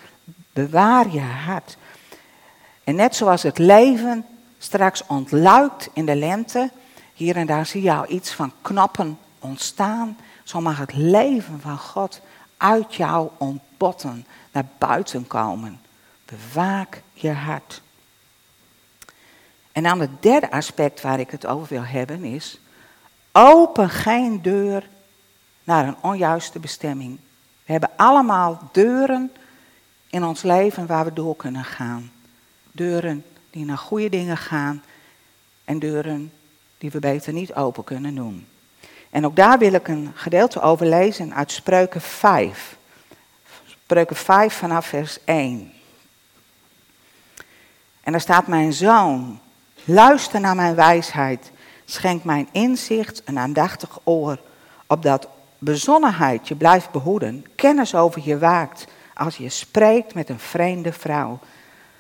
Bewaar 0.53 1.11
je 1.11 1.21
hart. 1.21 1.77
En 2.85 2.95
net 2.95 3.17
zoals 3.17 3.43
het 3.43 3.59
leven 3.59 4.25
straks 4.59 5.07
ontluikt 5.07 5.89
in 5.93 6.07
de 6.07 6.17
lente, 6.17 6.71
hier 7.15 7.37
en 7.37 7.47
daar 7.47 7.67
zie 7.67 7.83
je 7.83 7.93
al 7.93 8.11
iets 8.11 8.33
van 8.33 8.53
knappen 8.63 9.19
ontstaan, 9.39 10.17
zo 10.45 10.61
mag 10.61 10.79
het 10.79 10.95
leven 10.95 11.61
van 11.61 11.79
God 11.79 12.21
uit 12.57 12.95
jou 12.95 13.31
ontbotten, 13.39 14.27
naar 14.53 14.67
buiten 14.79 15.27
komen. 15.27 15.81
Bewaak 16.25 17.03
je 17.13 17.33
hart. 17.33 17.83
En 19.73 19.83
dan 19.83 20.01
het 20.01 20.23
derde 20.23 20.51
aspect 20.51 21.01
waar 21.01 21.21
ik 21.21 21.31
het 21.31 21.47
over 21.47 21.67
wil 21.69 21.85
hebben 21.85 22.25
is, 22.25 22.61
open 23.33 23.91
geen 23.91 24.43
deur 24.43 24.89
naar 25.65 25.87
een 25.87 25.97
onjuiste 26.01 26.59
bestemming. 26.59 27.19
We 27.65 27.73
hebben 27.73 27.91
allemaal 27.97 28.69
deuren 28.73 29.33
in 30.11 30.25
ons 30.25 30.43
leven 30.43 30.87
waar 30.87 31.05
we 31.05 31.13
door 31.13 31.37
kunnen 31.37 31.65
gaan. 31.65 32.13
Deuren 32.73 33.25
die 33.51 33.65
naar 33.65 33.79
goede 33.79 34.09
dingen 34.09 34.37
gaan 34.37 34.83
en 35.65 35.79
deuren 35.79 36.33
die 36.79 36.91
we 36.91 36.99
beter 36.99 37.33
niet 37.33 37.55
open 37.55 37.85
kunnen 37.85 38.15
doen. 38.15 38.47
En 39.11 39.25
ook 39.25 39.37
daar 39.37 39.59
wil 39.59 39.73
ik 39.73 39.89
een 39.89 40.13
gedeelte 40.15 40.61
over 40.61 40.87
lezen 40.87 41.35
uit 41.35 41.53
Spreuken 41.53 42.01
5. 42.01 42.77
Spreuken 43.67 44.17
5 44.17 44.55
vanaf 44.55 44.87
vers 44.87 45.19
1. 45.25 45.73
En 48.01 48.13
daar 48.13 48.21
staat 48.21 48.47
mijn 48.47 48.73
zoon, 48.73 49.41
Luister 49.93 50.41
naar 50.41 50.55
mijn 50.55 50.75
wijsheid. 50.75 51.53
Schenk 51.85 52.25
mijn 52.25 52.49
inzicht 52.53 53.23
een 53.25 53.39
aandachtig 53.39 53.99
oor. 54.05 54.39
Opdat 54.87 55.29
bezonnenheid 55.59 56.49
je 56.49 56.55
blijft 56.55 56.91
behoeden. 56.91 57.45
Kennis 57.55 57.95
over 57.95 58.21
je 58.25 58.39
waakt. 58.39 58.87
Als 59.15 59.37
je 59.37 59.49
spreekt 59.49 60.15
met 60.15 60.29
een 60.29 60.39
vreemde 60.39 60.93
vrouw. 60.93 61.39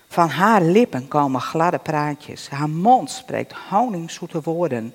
Van 0.09 0.29
haar 0.29 0.62
lippen 0.62 1.09
komen 1.09 1.40
gladde 1.40 1.79
praatjes. 1.79 2.48
Haar 2.48 2.70
mond 2.70 3.11
spreekt 3.11 3.55
honingzoete 3.68 4.40
woorden. 4.42 4.94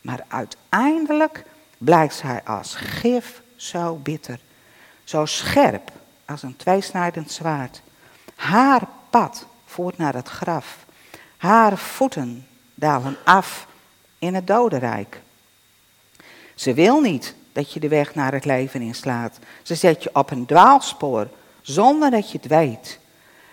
Maar 0.00 0.24
uiteindelijk 0.28 1.44
blijkt 1.78 2.14
zij 2.14 2.40
als 2.44 2.74
gif 2.74 3.42
zo 3.56 3.94
bitter. 3.94 4.40
Zo 5.04 5.26
scherp 5.26 5.92
als 6.24 6.42
een 6.42 6.56
tweesnijdend 6.56 7.30
zwaard. 7.30 7.82
Haar 8.34 8.82
pad 9.10 9.46
voert 9.64 9.98
naar 9.98 10.14
het 10.14 10.28
graf. 10.28 10.84
Haar 11.42 11.78
voeten 11.78 12.46
dalen 12.74 13.16
af 13.24 13.66
in 14.18 14.34
het 14.34 14.46
dodenrijk. 14.46 15.20
Ze 16.54 16.74
wil 16.74 17.00
niet 17.00 17.34
dat 17.52 17.72
je 17.72 17.80
de 17.80 17.88
weg 17.88 18.14
naar 18.14 18.32
het 18.32 18.44
leven 18.44 18.80
inslaat. 18.80 19.38
Ze 19.62 19.74
zet 19.74 20.02
je 20.02 20.10
op 20.12 20.30
een 20.30 20.46
dwaalspoor 20.46 21.28
zonder 21.60 22.10
dat 22.10 22.30
je 22.30 22.38
het 22.38 22.46
weet. 22.46 22.98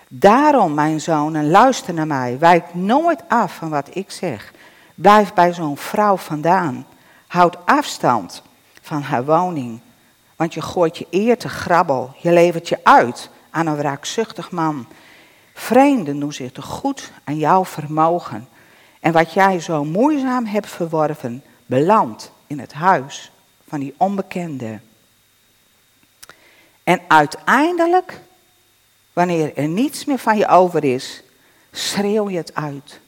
Daarom, 0.07 0.73
mijn 0.73 1.01
zoon, 1.01 1.49
luister 1.49 1.93
naar 1.93 2.07
mij. 2.07 2.39
Wijk 2.39 2.73
nooit 2.73 3.21
af 3.27 3.55
van 3.55 3.69
wat 3.69 3.95
ik 3.95 4.11
zeg. 4.11 4.53
Blijf 4.95 5.33
bij 5.33 5.53
zo'n 5.53 5.77
vrouw 5.77 6.17
vandaan. 6.17 6.87
Houd 7.27 7.65
afstand 7.65 8.41
van 8.81 9.01
haar 9.01 9.25
woning. 9.25 9.79
Want 10.35 10.53
je 10.53 10.61
gooit 10.61 10.97
je 10.97 11.07
eer 11.09 11.37
te 11.37 11.49
grabbel. 11.49 12.15
Je 12.17 12.31
levert 12.31 12.69
je 12.69 12.79
uit 12.83 13.29
aan 13.49 13.67
een 13.67 13.77
wraakzuchtig 13.77 14.51
man. 14.51 14.87
Vreemden 15.59 16.19
doen 16.19 16.33
zich 16.33 16.51
te 16.51 16.61
goed 16.61 17.11
aan 17.23 17.37
jouw 17.37 17.65
vermogen. 17.65 18.47
En 18.99 19.11
wat 19.11 19.33
jij 19.33 19.59
zo 19.59 19.85
moeizaam 19.85 20.45
hebt 20.45 20.69
verworven, 20.69 21.43
belandt 21.65 22.31
in 22.47 22.59
het 22.59 22.73
huis 22.73 23.31
van 23.67 23.79
die 23.79 23.93
onbekende. 23.97 24.79
En 26.83 27.01
uiteindelijk, 27.07 28.21
wanneer 29.13 29.57
er 29.57 29.67
niets 29.67 30.05
meer 30.05 30.17
van 30.17 30.37
je 30.37 30.47
over 30.47 30.83
is, 30.83 31.23
schreeuw 31.71 32.29
je 32.29 32.37
het 32.37 32.55
uit. 32.55 32.99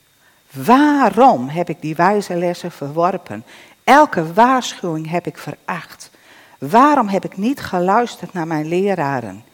Waarom 0.50 1.48
heb 1.48 1.68
ik 1.68 1.80
die 1.80 1.94
wijze 1.94 2.36
lessen 2.36 2.72
verworpen? 2.72 3.44
Elke 3.84 4.32
waarschuwing 4.32 5.10
heb 5.10 5.26
ik 5.26 5.38
veracht. 5.38 6.10
Waarom 6.58 7.08
heb 7.08 7.24
ik 7.24 7.36
niet 7.36 7.60
geluisterd 7.60 8.32
naar 8.32 8.46
mijn 8.46 8.68
leraren? 8.68 9.44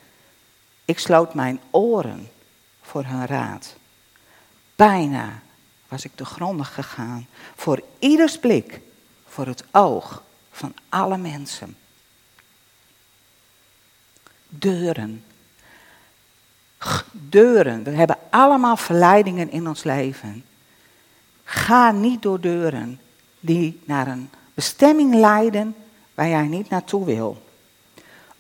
Ik 0.85 0.99
sloot 0.99 1.35
mijn 1.35 1.61
oren 1.71 2.29
voor 2.89 3.05
hun 3.05 3.27
raad. 3.27 3.77
Bijna 4.77 5.43
was 5.89 6.05
ik 6.05 6.13
te 6.15 6.25
grondig 6.25 6.75
gegaan. 6.75 7.27
Voor 7.55 7.83
ieders 7.99 8.39
blik, 8.39 8.81
voor 9.27 9.47
het 9.47 9.65
oog 9.71 10.23
van 10.51 10.75
alle 10.89 11.17
mensen. 11.17 11.77
Deuren. 14.49 15.25
Deuren. 17.11 17.83
We 17.83 17.91
hebben 17.91 18.17
allemaal 18.31 18.77
verleidingen 18.77 19.51
in 19.51 19.69
ons 19.69 19.85
leven. 19.85 20.45
Ga 21.45 21.91
niet 21.91 22.23
door 22.23 22.41
deuren 22.41 23.01
die 23.41 23.81
naar 23.85 24.07
een 24.07 24.31
bestemming 24.55 25.15
leiden 25.15 25.75
waar 26.15 26.29
jij 26.29 26.47
niet 26.47 26.69
naartoe 26.69 27.05
wil. 27.05 27.43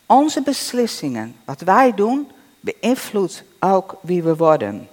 Onze 0.07 0.43
beslissingen, 0.43 1.37
wat 1.45 1.61
wij 1.61 1.95
doen, 1.95 2.31
beïnvloedt 2.61 3.45
ook 3.59 3.97
wie 4.01 4.23
we 4.23 4.37
worden. 4.37 4.89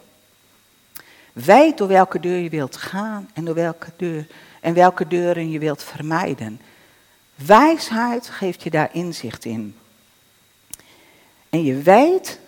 Weet 1.34 1.78
door 1.78 1.88
welke 1.88 2.20
deur 2.20 2.38
je 2.38 2.50
wilt 2.50 2.78
gaan 2.78 3.30
en, 3.34 3.46
door 3.46 3.56
welke 3.56 3.92
deur, 3.98 4.28
en 4.62 4.74
welke 4.74 5.08
deuren 5.08 5.50
je 5.50 5.60
wilt 5.60 5.84
vermijden. 5.84 6.62
Wijsheid 7.36 8.30
geeft 8.30 8.64
je 8.64 8.70
daar 8.70 8.90
inzicht 8.92 9.46
in. 9.46 9.76
En 11.50 11.64
je 11.64 11.82
weet, 11.82 12.40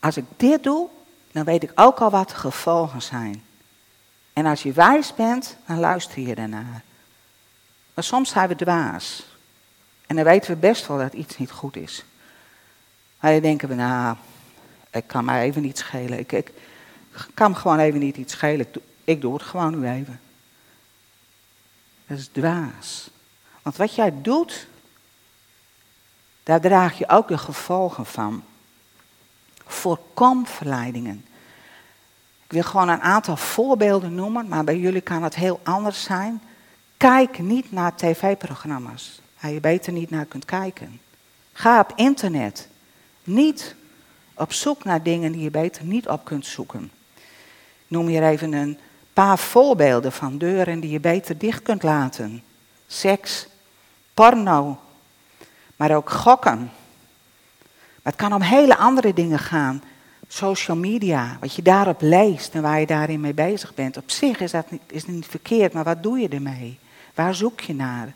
als 0.00 0.16
ik 0.16 0.24
dit 0.36 0.62
doe, 0.62 0.88
dan 1.32 1.44
weet 1.44 1.62
ik 1.62 1.72
ook 1.74 1.98
al 1.98 2.10
wat 2.10 2.28
de 2.28 2.34
gevolgen 2.34 3.02
zijn. 3.02 3.42
En 4.32 4.46
als 4.46 4.62
je 4.62 4.72
wijs 4.72 5.14
bent, 5.14 5.56
dan 5.66 5.78
luister 5.78 6.20
je 6.20 6.34
daarnaar. 6.34 6.82
Maar 7.94 8.04
soms 8.04 8.30
zijn 8.30 8.48
we 8.48 8.56
dwaas. 8.56 9.26
En 10.06 10.16
dan 10.16 10.24
weten 10.24 10.50
we 10.50 10.56
best 10.56 10.86
wel 10.86 10.98
dat 10.98 11.12
iets 11.12 11.36
niet 11.36 11.50
goed 11.50 11.76
is. 11.76 12.04
Maar 13.20 13.32
dan 13.32 13.40
denken 13.40 13.68
we, 13.68 13.74
nou, 13.74 14.16
ik 14.90 15.06
kan 15.06 15.24
mij 15.24 15.42
even 15.42 15.62
niet 15.62 15.78
schelen. 15.78 16.18
Ik, 16.18 16.32
ik 16.32 16.52
kan 17.34 17.50
me 17.50 17.56
gewoon 17.56 17.78
even 17.78 18.00
niet 18.00 18.16
iets 18.16 18.32
schelen. 18.32 18.66
Ik 19.04 19.20
doe, 19.20 19.32
het 19.32 19.42
gewoon 19.42 19.80
nu 19.80 19.88
even. 19.88 20.20
Dat 22.06 22.18
is 22.18 22.28
dwaas. 22.32 23.10
Want 23.62 23.76
wat 23.76 23.94
jij 23.94 24.12
doet, 24.22 24.66
daar 26.42 26.60
draag 26.60 26.98
je 26.98 27.08
ook 27.08 27.28
de 27.28 27.38
gevolgen 27.38 28.06
van. 28.06 28.44
Voorkom 29.66 30.46
verleidingen. 30.46 31.24
Ik 32.44 32.52
wil 32.52 32.62
gewoon 32.62 32.88
een 32.88 33.00
aantal 33.00 33.36
voorbeelden 33.36 34.14
noemen, 34.14 34.48
maar 34.48 34.64
bij 34.64 34.78
jullie 34.78 35.00
kan 35.00 35.22
het 35.22 35.34
heel 35.34 35.60
anders 35.62 36.02
zijn. 36.02 36.42
Kijk 36.96 37.38
niet 37.38 37.72
naar 37.72 37.96
tv-programma's 37.96 39.20
waar 39.40 39.50
je 39.50 39.60
beter 39.60 39.92
niet 39.92 40.10
naar 40.10 40.24
kunt 40.24 40.44
kijken. 40.44 41.00
Ga 41.52 41.80
op 41.80 41.92
internet. 41.96 42.68
Niet 43.24 43.74
op 44.40 44.52
zoek 44.52 44.84
naar 44.84 45.02
dingen 45.02 45.32
die 45.32 45.42
je 45.42 45.50
beter 45.50 45.84
niet 45.84 46.08
op 46.08 46.24
kunt 46.24 46.46
zoeken. 46.46 46.90
Ik 47.14 47.86
noem 47.96 48.06
hier 48.06 48.22
even 48.22 48.52
een 48.52 48.78
paar 49.12 49.38
voorbeelden 49.38 50.12
van 50.12 50.38
deuren 50.38 50.80
die 50.80 50.90
je 50.90 51.00
beter 51.00 51.38
dicht 51.38 51.62
kunt 51.62 51.82
laten. 51.82 52.42
Seks, 52.86 53.46
porno, 54.14 54.78
maar 55.76 55.96
ook 55.96 56.10
gokken. 56.10 56.58
Maar 58.02 58.12
het 58.12 58.16
kan 58.16 58.32
om 58.32 58.40
hele 58.40 58.76
andere 58.76 59.12
dingen 59.12 59.38
gaan. 59.38 59.82
Social 60.28 60.76
media, 60.76 61.36
wat 61.40 61.54
je 61.54 61.62
daarop 61.62 62.00
leest 62.00 62.54
en 62.54 62.62
waar 62.62 62.80
je 62.80 62.86
daarin 62.86 63.20
mee 63.20 63.34
bezig 63.34 63.74
bent. 63.74 63.96
Op 63.96 64.10
zich 64.10 64.40
is 64.40 64.50
dat 64.50 64.70
niet, 64.70 64.82
is 64.86 65.06
niet 65.06 65.26
verkeerd, 65.26 65.72
maar 65.72 65.84
wat 65.84 66.02
doe 66.02 66.18
je 66.18 66.28
ermee? 66.28 66.78
Waar 67.14 67.34
zoek 67.34 67.60
je 67.60 67.74
naar? 67.74 68.14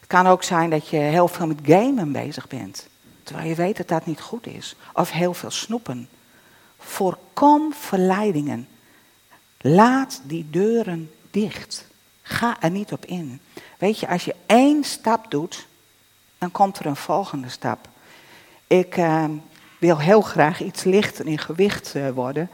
Het 0.00 0.06
kan 0.06 0.26
ook 0.26 0.42
zijn 0.42 0.70
dat 0.70 0.88
je 0.88 0.96
heel 0.96 1.28
veel 1.28 1.46
met 1.46 1.58
gamen 1.62 2.12
bezig 2.12 2.48
bent. 2.48 2.89
Terwijl 3.30 3.50
je 3.50 3.56
weet 3.56 3.76
dat 3.76 3.88
dat 3.88 4.06
niet 4.06 4.20
goed 4.20 4.46
is. 4.46 4.76
Of 4.92 5.10
heel 5.10 5.34
veel 5.34 5.50
snoepen. 5.50 6.08
Voorkom 6.78 7.72
verleidingen. 7.72 8.68
Laat 9.60 10.20
die 10.24 10.50
deuren 10.50 11.10
dicht. 11.30 11.86
Ga 12.22 12.56
er 12.60 12.70
niet 12.70 12.92
op 12.92 13.04
in. 13.04 13.40
Weet 13.78 13.98
je, 13.98 14.08
als 14.08 14.24
je 14.24 14.34
één 14.46 14.84
stap 14.84 15.30
doet, 15.30 15.66
dan 16.38 16.50
komt 16.50 16.78
er 16.78 16.86
een 16.86 16.96
volgende 16.96 17.48
stap. 17.48 17.88
Ik 18.66 18.96
uh, 18.96 19.24
wil 19.78 19.98
heel 19.98 20.20
graag 20.20 20.60
iets 20.60 20.84
lichter 20.84 21.26
in 21.26 21.38
gewicht 21.38 21.94
uh, 21.94 22.10
worden. 22.10 22.50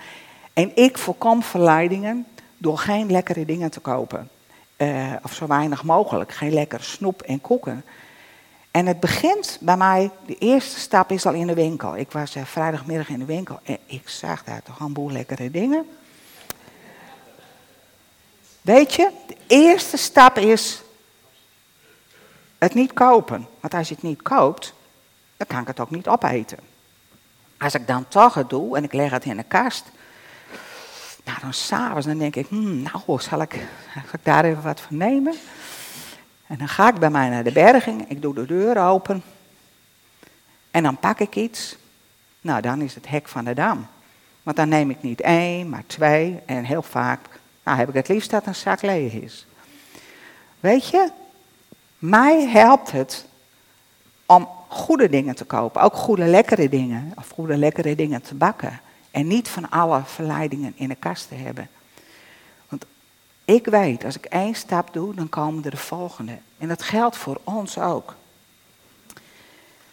En 0.53 0.77
ik 0.77 0.99
voorkom 0.99 1.43
verleidingen 1.43 2.27
door 2.59 2.79
geen 2.79 3.11
lekkere 3.11 3.45
dingen 3.45 3.71
te 3.71 3.81
kopen. 3.81 4.29
Uh, 4.77 5.13
of 5.23 5.33
zo 5.33 5.47
weinig 5.47 5.85
mogelijk. 5.85 6.33
Geen 6.33 6.53
lekker 6.53 6.83
snoep 6.83 7.23
en 7.23 7.41
koeken. 7.41 7.85
En 8.77 8.87
het 8.87 9.01
begint 9.01 9.59
bij 9.61 9.77
mij, 9.77 10.11
de 10.27 10.39
eerste 10.39 10.81
stap 10.81 11.11
is 11.11 11.27
al 11.27 11.33
in 11.33 11.47
de 11.47 11.55
winkel. 11.55 11.97
Ik 11.97 12.13
was 12.13 12.37
uh, 12.37 12.45
vrijdagmiddag 12.45 13.09
in 13.09 13.19
de 13.19 13.25
winkel 13.25 13.61
en 13.63 13.79
ik 13.87 14.09
zag 14.09 14.45
daar 14.45 14.63
toch 14.63 14.81
een 14.81 14.93
boel 14.93 15.11
lekkere 15.11 15.51
dingen. 15.51 15.89
Weet 18.61 18.95
je, 18.95 19.11
de 19.27 19.37
eerste 19.47 19.97
stap 19.97 20.39
is 20.39 20.83
het 22.59 22.75
niet 22.75 22.93
kopen. 22.93 23.47
Want 23.61 23.75
als 23.75 23.89
je 23.89 23.95
het 23.95 24.03
niet 24.03 24.23
koopt, 24.23 24.75
dan 25.37 25.47
kan 25.47 25.61
ik 25.61 25.67
het 25.67 25.81
ook 25.81 25.91
niet 25.91 26.09
opeten. 26.09 26.59
Als 27.59 27.75
ik 27.75 27.87
dan 27.87 28.09
toch 28.09 28.35
het 28.35 28.51
doe 28.51 28.77
en 28.77 28.85
ik 28.85 28.93
leg 28.93 29.11
het 29.11 29.25
in 29.25 29.37
de 29.37 29.43
kast. 29.43 29.85
Nou, 31.25 31.39
dan 31.41 31.53
s'avonds 31.53 32.07
dan 32.07 32.19
denk 32.19 32.37
ik, 32.37 32.47
hmm, 32.49 32.83
nou, 32.83 33.21
zal 33.21 33.41
ik, 33.41 33.53
zal 33.95 34.03
ik 34.13 34.25
daar 34.25 34.45
even 34.45 34.63
wat 34.63 34.81
van 34.81 34.97
nemen? 34.97 35.35
En 36.47 36.59
dan 36.59 36.69
ga 36.69 36.89
ik 36.89 36.99
bij 36.99 37.11
mij 37.11 37.29
naar 37.29 37.45
de 37.45 37.53
berging, 37.53 38.09
ik 38.09 38.23
doe 38.23 38.35
de 38.35 38.47
deur 38.47 38.79
open. 38.79 39.23
En 40.71 40.83
dan 40.83 40.97
pak 40.97 41.19
ik 41.19 41.37
iets. 41.37 41.77
Nou, 42.41 42.61
dan 42.61 42.81
is 42.81 42.95
het 42.95 43.09
hek 43.09 43.29
van 43.29 43.45
de 43.45 43.55
dam. 43.55 43.87
Want 44.43 44.57
dan 44.57 44.69
neem 44.69 44.91
ik 44.91 45.03
niet 45.03 45.21
één, 45.21 45.69
maar 45.69 45.83
twee. 45.87 46.39
En 46.47 46.65
heel 46.65 46.83
vaak 46.83 47.21
nou, 47.63 47.79
heb 47.79 47.89
ik 47.89 47.95
het 47.95 48.09
liefst 48.09 48.31
dat 48.31 48.47
een 48.47 48.55
zak 48.55 48.83
leeg 48.83 49.13
is. 49.13 49.47
Weet 50.61 50.89
je, 50.89 51.11
mij 51.99 52.49
helpt 52.49 52.91
het 52.91 53.27
om 54.27 54.49
goede 54.69 55.09
dingen 55.09 55.35
te 55.35 55.45
kopen. 55.45 55.83
Ook 55.83 55.95
goede 55.95 56.25
lekkere 56.25 56.69
dingen. 56.69 57.13
Of 57.17 57.29
goede 57.29 57.57
lekkere 57.57 57.95
dingen 57.95 58.23
te 58.23 58.35
bakken. 58.35 58.81
En 59.11 59.27
niet 59.27 59.49
van 59.49 59.71
alle 59.71 60.03
verleidingen 60.05 60.73
in 60.77 60.89
de 60.89 60.95
kast 60.95 61.29
te 61.29 61.35
hebben. 61.35 61.69
Ik 63.47 63.67
weet, 63.67 64.05
als 64.05 64.17
ik 64.17 64.25
één 64.25 64.55
stap 64.55 64.93
doe, 64.93 65.15
dan 65.15 65.29
komen 65.29 65.65
er 65.65 65.71
de 65.71 65.77
volgende. 65.77 66.39
En 66.59 66.69
dat 66.69 66.83
geldt 66.83 67.17
voor 67.17 67.41
ons 67.45 67.79
ook. 67.79 68.15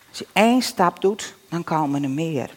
Als 0.10 0.18
je 0.20 0.28
één 0.34 0.62
stap 0.62 1.02
doet, 1.02 1.36
dan 1.50 1.64
komen 1.64 2.04
er 2.04 2.10
meer. 2.10 2.50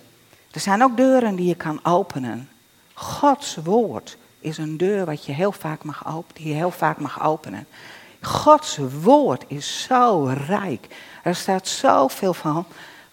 Er 0.50 0.60
zijn 0.60 0.82
ook 0.82 0.96
deuren 0.96 1.36
die 1.36 1.46
je 1.46 1.54
kan 1.54 1.84
openen. 1.84 2.48
Gods 2.94 3.56
woord 3.56 4.16
is 4.40 4.58
een 4.58 4.76
deur 4.76 5.04
wat 5.04 5.24
je 5.24 5.32
heel 5.32 5.52
vaak 5.52 5.84
mag 5.84 6.06
openen, 6.06 6.34
die 6.34 6.48
je 6.48 6.54
heel 6.54 6.70
vaak 6.70 6.98
mag 6.98 7.22
openen. 7.22 7.66
Gods 8.22 8.78
woord 9.02 9.44
is 9.48 9.82
zo 9.82 10.34
rijk. 10.46 10.86
Er 11.22 11.34
staat 11.34 11.68
zoveel 11.68 12.34
van. 12.34 12.66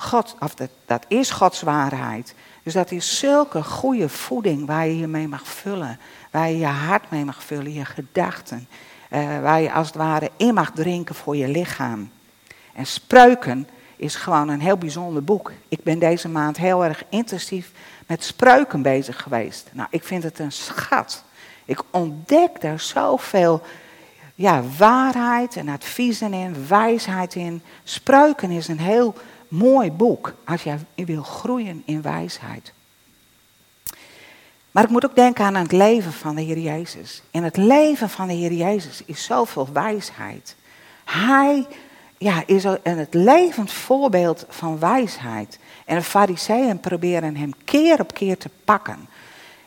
God, 0.03 0.35
of 0.39 0.55
dat, 0.55 0.69
dat 0.85 1.05
is 1.07 1.31
Gods 1.31 1.61
waarheid. 1.61 2.35
Dus 2.63 2.73
dat 2.73 2.91
is 2.91 3.19
zulke 3.19 3.63
goede 3.63 4.09
voeding 4.09 4.65
waar 4.65 4.85
je 4.85 4.97
je 4.97 5.07
mee 5.07 5.27
mag 5.27 5.47
vullen. 5.47 5.99
Waar 6.31 6.49
je 6.49 6.57
je 6.57 6.65
hart 6.65 7.11
mee 7.11 7.25
mag 7.25 7.43
vullen, 7.43 7.73
je 7.73 7.85
gedachten. 7.85 8.67
Uh, 9.09 9.41
waar 9.41 9.61
je 9.61 9.71
als 9.71 9.87
het 9.87 9.95
ware 9.95 10.31
in 10.37 10.53
mag 10.53 10.71
drinken 10.71 11.15
voor 11.15 11.35
je 11.35 11.47
lichaam. 11.47 12.11
En 12.73 12.85
spreuken 12.85 13.67
is 13.95 14.15
gewoon 14.15 14.49
een 14.49 14.61
heel 14.61 14.77
bijzonder 14.77 15.23
boek. 15.23 15.51
Ik 15.67 15.83
ben 15.83 15.99
deze 15.99 16.29
maand 16.29 16.57
heel 16.57 16.83
erg 16.85 17.03
intensief 17.09 17.71
met 18.07 18.23
spreuken 18.23 18.81
bezig 18.81 19.21
geweest. 19.21 19.69
Nou, 19.71 19.87
ik 19.91 20.03
vind 20.03 20.23
het 20.23 20.39
een 20.39 20.51
schat. 20.51 21.23
Ik 21.65 21.81
ontdek 21.89 22.61
daar 22.61 22.79
zoveel 22.79 23.61
ja, 24.35 24.63
waarheid 24.77 25.55
en 25.55 25.69
adviezen 25.69 26.33
in, 26.33 26.67
wijsheid 26.67 27.35
in. 27.35 27.61
Spreuken 27.83 28.51
is 28.51 28.67
een 28.67 28.79
heel 28.79 29.13
mooi 29.53 29.91
boek 29.91 30.33
als 30.45 30.63
jij 30.63 30.79
wil 30.95 31.23
groeien 31.23 31.81
in 31.85 32.01
wijsheid. 32.01 32.73
Maar 34.71 34.83
ik 34.83 34.89
moet 34.89 35.05
ook 35.05 35.15
denken 35.15 35.45
aan 35.45 35.55
het 35.55 35.71
leven 35.71 36.13
van 36.13 36.35
de 36.35 36.41
Heer 36.41 36.57
Jezus. 36.57 37.23
In 37.31 37.43
het 37.43 37.57
leven 37.57 38.09
van 38.09 38.27
de 38.27 38.33
Heer 38.33 38.53
Jezus 38.53 39.03
is 39.05 39.23
zoveel 39.23 39.67
wijsheid. 39.73 40.55
Hij 41.05 41.67
ja, 42.17 42.43
is 42.45 42.63
het 42.63 43.13
levend 43.13 43.71
voorbeeld 43.71 44.45
van 44.49 44.79
wijsheid. 44.79 45.59
En 45.85 45.95
de 45.95 46.03
fariseeën 46.03 46.79
proberen 46.79 47.35
hem 47.35 47.51
keer 47.65 47.99
op 47.99 48.13
keer 48.13 48.37
te 48.37 48.49
pakken. 48.63 49.07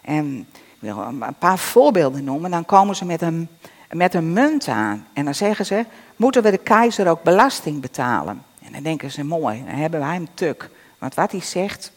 En 0.03 0.38
ik 0.53 0.79
wil 0.79 0.99
een 0.99 1.38
paar 1.38 1.59
voorbeelden 1.59 2.25
noemen. 2.25 2.51
Dan 2.51 2.64
komen 2.64 2.96
ze 2.96 3.05
met 3.05 3.22
een, 3.22 3.49
met 3.90 4.14
een 4.14 4.33
munt 4.33 4.68
aan. 4.68 5.07
En 5.12 5.25
dan 5.25 5.35
zeggen 5.35 5.66
ze, 5.66 5.85
moeten 6.16 6.42
we 6.42 6.51
de 6.51 6.59
keizer 6.59 7.09
ook 7.09 7.22
belasting 7.22 7.81
betalen? 7.81 8.42
En 8.66 8.72
dan 8.72 8.83
denken 8.83 9.11
ze, 9.11 9.24
mooi, 9.24 9.64
dan 9.64 9.74
hebben 9.74 10.00
wij 10.00 10.14
hem 10.14 10.29
tuk. 10.35 10.70
Want 10.98 11.14
wat 11.14 11.31
hij 11.31 11.40
zegt, 11.40 11.92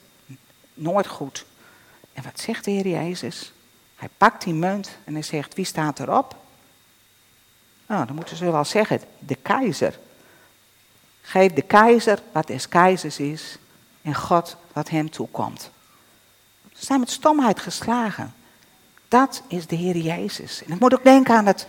nooit 0.73 1.07
goed. 1.07 1.45
En 2.13 2.23
wat 2.23 2.39
zegt 2.39 2.65
de 2.65 2.71
Heer 2.71 2.87
Jezus? 2.87 3.53
Hij 3.95 4.09
pakt 4.17 4.43
die 4.43 4.53
munt 4.53 4.89
en 5.03 5.13
hij 5.13 5.21
zegt, 5.21 5.53
wie 5.53 5.65
staat 5.65 5.99
erop? 5.99 6.35
Nou, 7.85 8.05
dan 8.05 8.15
moeten 8.15 8.35
ze 8.37 8.51
wel 8.51 8.65
zeggen, 8.65 9.01
de 9.19 9.35
keizer. 9.35 9.99
Geef 11.21 11.53
de 11.53 11.61
keizer 11.61 12.21
wat 12.31 12.47
des 12.47 12.67
keizers 12.67 13.19
is 13.19 13.57
en 14.01 14.15
God 14.15 14.57
wat 14.73 14.89
hem 14.89 15.09
toekomt. 15.09 15.71
Ze 16.73 16.85
zijn 16.85 16.99
met 16.99 17.09
stomheid 17.09 17.59
geslagen. 17.59 18.33
Dat 19.07 19.43
is 19.47 19.67
de 19.67 19.75
Heer 19.75 19.97
Jezus. 19.97 20.63
En 20.63 20.73
ik 20.73 20.79
moet 20.79 20.93
ook 20.93 21.03
denken 21.03 21.35
aan 21.35 21.45
het 21.45 21.67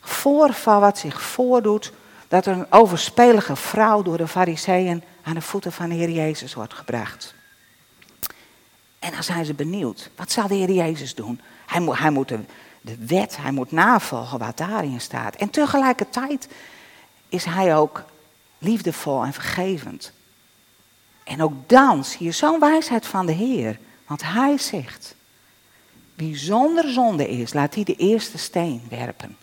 voorval 0.00 0.80
wat 0.80 0.98
zich 0.98 1.22
voordoet. 1.22 1.92
Dat 2.28 2.46
er 2.46 2.52
een 2.52 2.72
overspelige 2.72 3.56
vrouw 3.56 4.02
door 4.02 4.16
de 4.16 4.28
fariseeën 4.28 5.02
aan 5.22 5.34
de 5.34 5.40
voeten 5.40 5.72
van 5.72 5.88
de 5.88 5.94
Heer 5.94 6.10
Jezus 6.10 6.54
wordt 6.54 6.74
gebracht. 6.74 7.34
En 8.98 9.10
dan 9.10 9.22
zijn 9.22 9.44
ze 9.44 9.54
benieuwd. 9.54 10.10
Wat 10.16 10.32
zal 10.32 10.48
de 10.48 10.54
Heer 10.54 10.70
Jezus 10.70 11.14
doen? 11.14 11.40
Hij 11.66 11.80
moet, 11.80 11.98
hij 11.98 12.10
moet 12.10 12.28
de, 12.28 12.96
wet, 13.06 13.36
hij 13.36 13.52
moet 13.52 13.72
navolgen 13.72 14.38
wat 14.38 14.56
daarin 14.56 15.00
staat. 15.00 15.36
En 15.36 15.50
tegelijkertijd 15.50 16.48
is 17.28 17.44
hij 17.44 17.76
ook 17.76 18.04
liefdevol 18.58 19.24
en 19.24 19.32
vergevend. 19.32 20.12
En 21.24 21.42
ook 21.42 21.68
dan 21.68 22.04
zie 22.04 22.26
je 22.26 22.32
zo'n 22.32 22.60
wijsheid 22.60 23.06
van 23.06 23.26
de 23.26 23.32
Heer. 23.32 23.78
Want 24.06 24.22
hij 24.22 24.58
zegt, 24.58 25.16
wie 26.14 26.36
zonder 26.36 26.92
zonde 26.92 27.28
is, 27.28 27.52
laat 27.52 27.72
die 27.72 27.84
de 27.84 27.96
eerste 27.96 28.38
steen 28.38 28.82
werpen. 28.88 29.36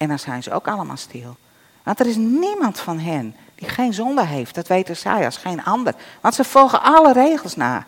En 0.00 0.08
dan 0.08 0.18
zijn 0.18 0.42
ze 0.42 0.52
ook 0.52 0.68
allemaal 0.68 0.96
stil. 0.96 1.36
Want 1.82 2.00
er 2.00 2.06
is 2.06 2.16
niemand 2.16 2.80
van 2.80 2.98
hen 2.98 3.36
die 3.54 3.68
geen 3.68 3.94
zonde 3.94 4.26
heeft. 4.26 4.54
Dat 4.54 4.68
weten 4.68 4.96
zij 4.96 5.24
als 5.24 5.36
geen 5.36 5.64
ander. 5.64 5.94
Want 6.20 6.34
ze 6.34 6.44
volgen 6.44 6.82
alle 6.82 7.12
regels 7.12 7.56
na. 7.56 7.86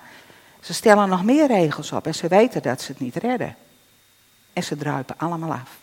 Ze 0.61 0.75
stellen 0.75 1.09
nog 1.09 1.25
meer 1.25 1.47
regels 1.47 1.93
op 1.93 2.07
en 2.07 2.15
ze 2.15 2.29
weten 2.29 2.63
dat 2.63 2.81
ze 2.81 2.93
het 2.93 3.01
niet 3.01 3.17
redden. 3.17 3.57
En 4.53 4.63
ze 4.65 4.77
druipen 4.77 5.19
allemaal 5.19 5.53
af. 5.53 5.77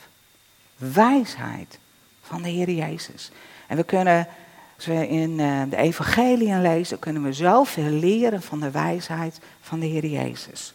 Wijsheid 0.76 1.80
van 2.22 2.42
de 2.42 2.50
Heer 2.50 2.70
Jezus. 2.70 3.32
En 3.68 3.78
we 3.78 3.84
kunnen, 3.84 4.28
als 4.76 4.86
we 4.86 5.08
in 5.08 5.40
eh, 5.40 5.62
de 5.70 5.78
evangeliën 5.78 6.62
lezen, 6.62 7.00
kunnen 7.00 7.24
we 7.24 7.34
zoveel 7.34 7.90
leren 7.90 8.42
van 8.42 8.60
de 8.60 8.72
wijsheid 8.72 9.40
van 9.62 9.80
de 9.80 9.86
Heer 9.86 10.06
Jezus. 10.06 10.74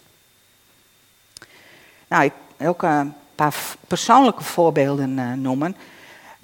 Nou, 2.08 2.24
ik 2.56 2.82
een 2.82 3.14
paar 3.34 3.54
persoonlijke 3.88 4.44
voorbeelden 4.44 5.18
uh, 5.18 5.32
noemen. 5.32 5.76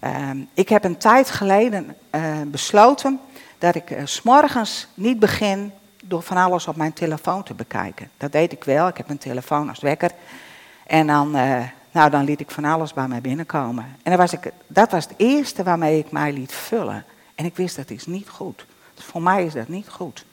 Uh, 0.00 0.31
ik 0.55 0.68
heb 0.68 0.85
een 0.85 0.96
tijd 0.96 1.31
geleden 1.31 1.96
uh, 2.14 2.40
besloten 2.46 3.20
dat 3.59 3.74
ik 3.74 3.90
uh, 3.90 4.00
s'morgens 4.05 4.88
niet 4.94 5.18
begin 5.18 5.72
door 6.05 6.22
van 6.22 6.37
alles 6.37 6.66
op 6.66 6.76
mijn 6.76 6.92
telefoon 6.92 7.42
te 7.42 7.55
bekijken. 7.55 8.11
Dat 8.16 8.33
deed 8.33 8.53
ik 8.53 8.64
wel, 8.64 8.88
ik 8.88 8.96
heb 8.96 9.11
een 9.11 9.18
telefoon 9.18 9.68
als 9.68 9.81
wekker. 9.81 10.11
En 10.87 11.07
dan 11.07 11.37
nou, 11.92 12.11
dan 12.11 12.24
liet 12.24 12.40
ik 12.40 12.50
van 12.50 12.64
alles 12.64 12.92
bij 12.92 13.09
mij 13.09 13.20
binnenkomen. 13.20 13.85
En 13.85 14.11
dan 14.11 14.16
was 14.16 14.33
ik, 14.33 14.53
dat 14.66 14.90
was 14.90 15.05
het 15.05 15.14
eerste 15.16 15.62
waarmee 15.62 15.98
ik 15.98 16.11
mij 16.11 16.33
liet 16.33 16.53
vullen. 16.53 17.05
En 17.35 17.44
ik 17.44 17.57
wist 17.57 17.76
dat 17.76 17.90
is 17.90 18.07
niet 18.07 18.29
goed. 18.29 18.66
Dus 18.94 19.05
voor 19.05 19.22
mij 19.22 19.44
is 19.44 19.53
dat 19.53 19.68
niet 19.68 19.88
goed. 19.88 20.24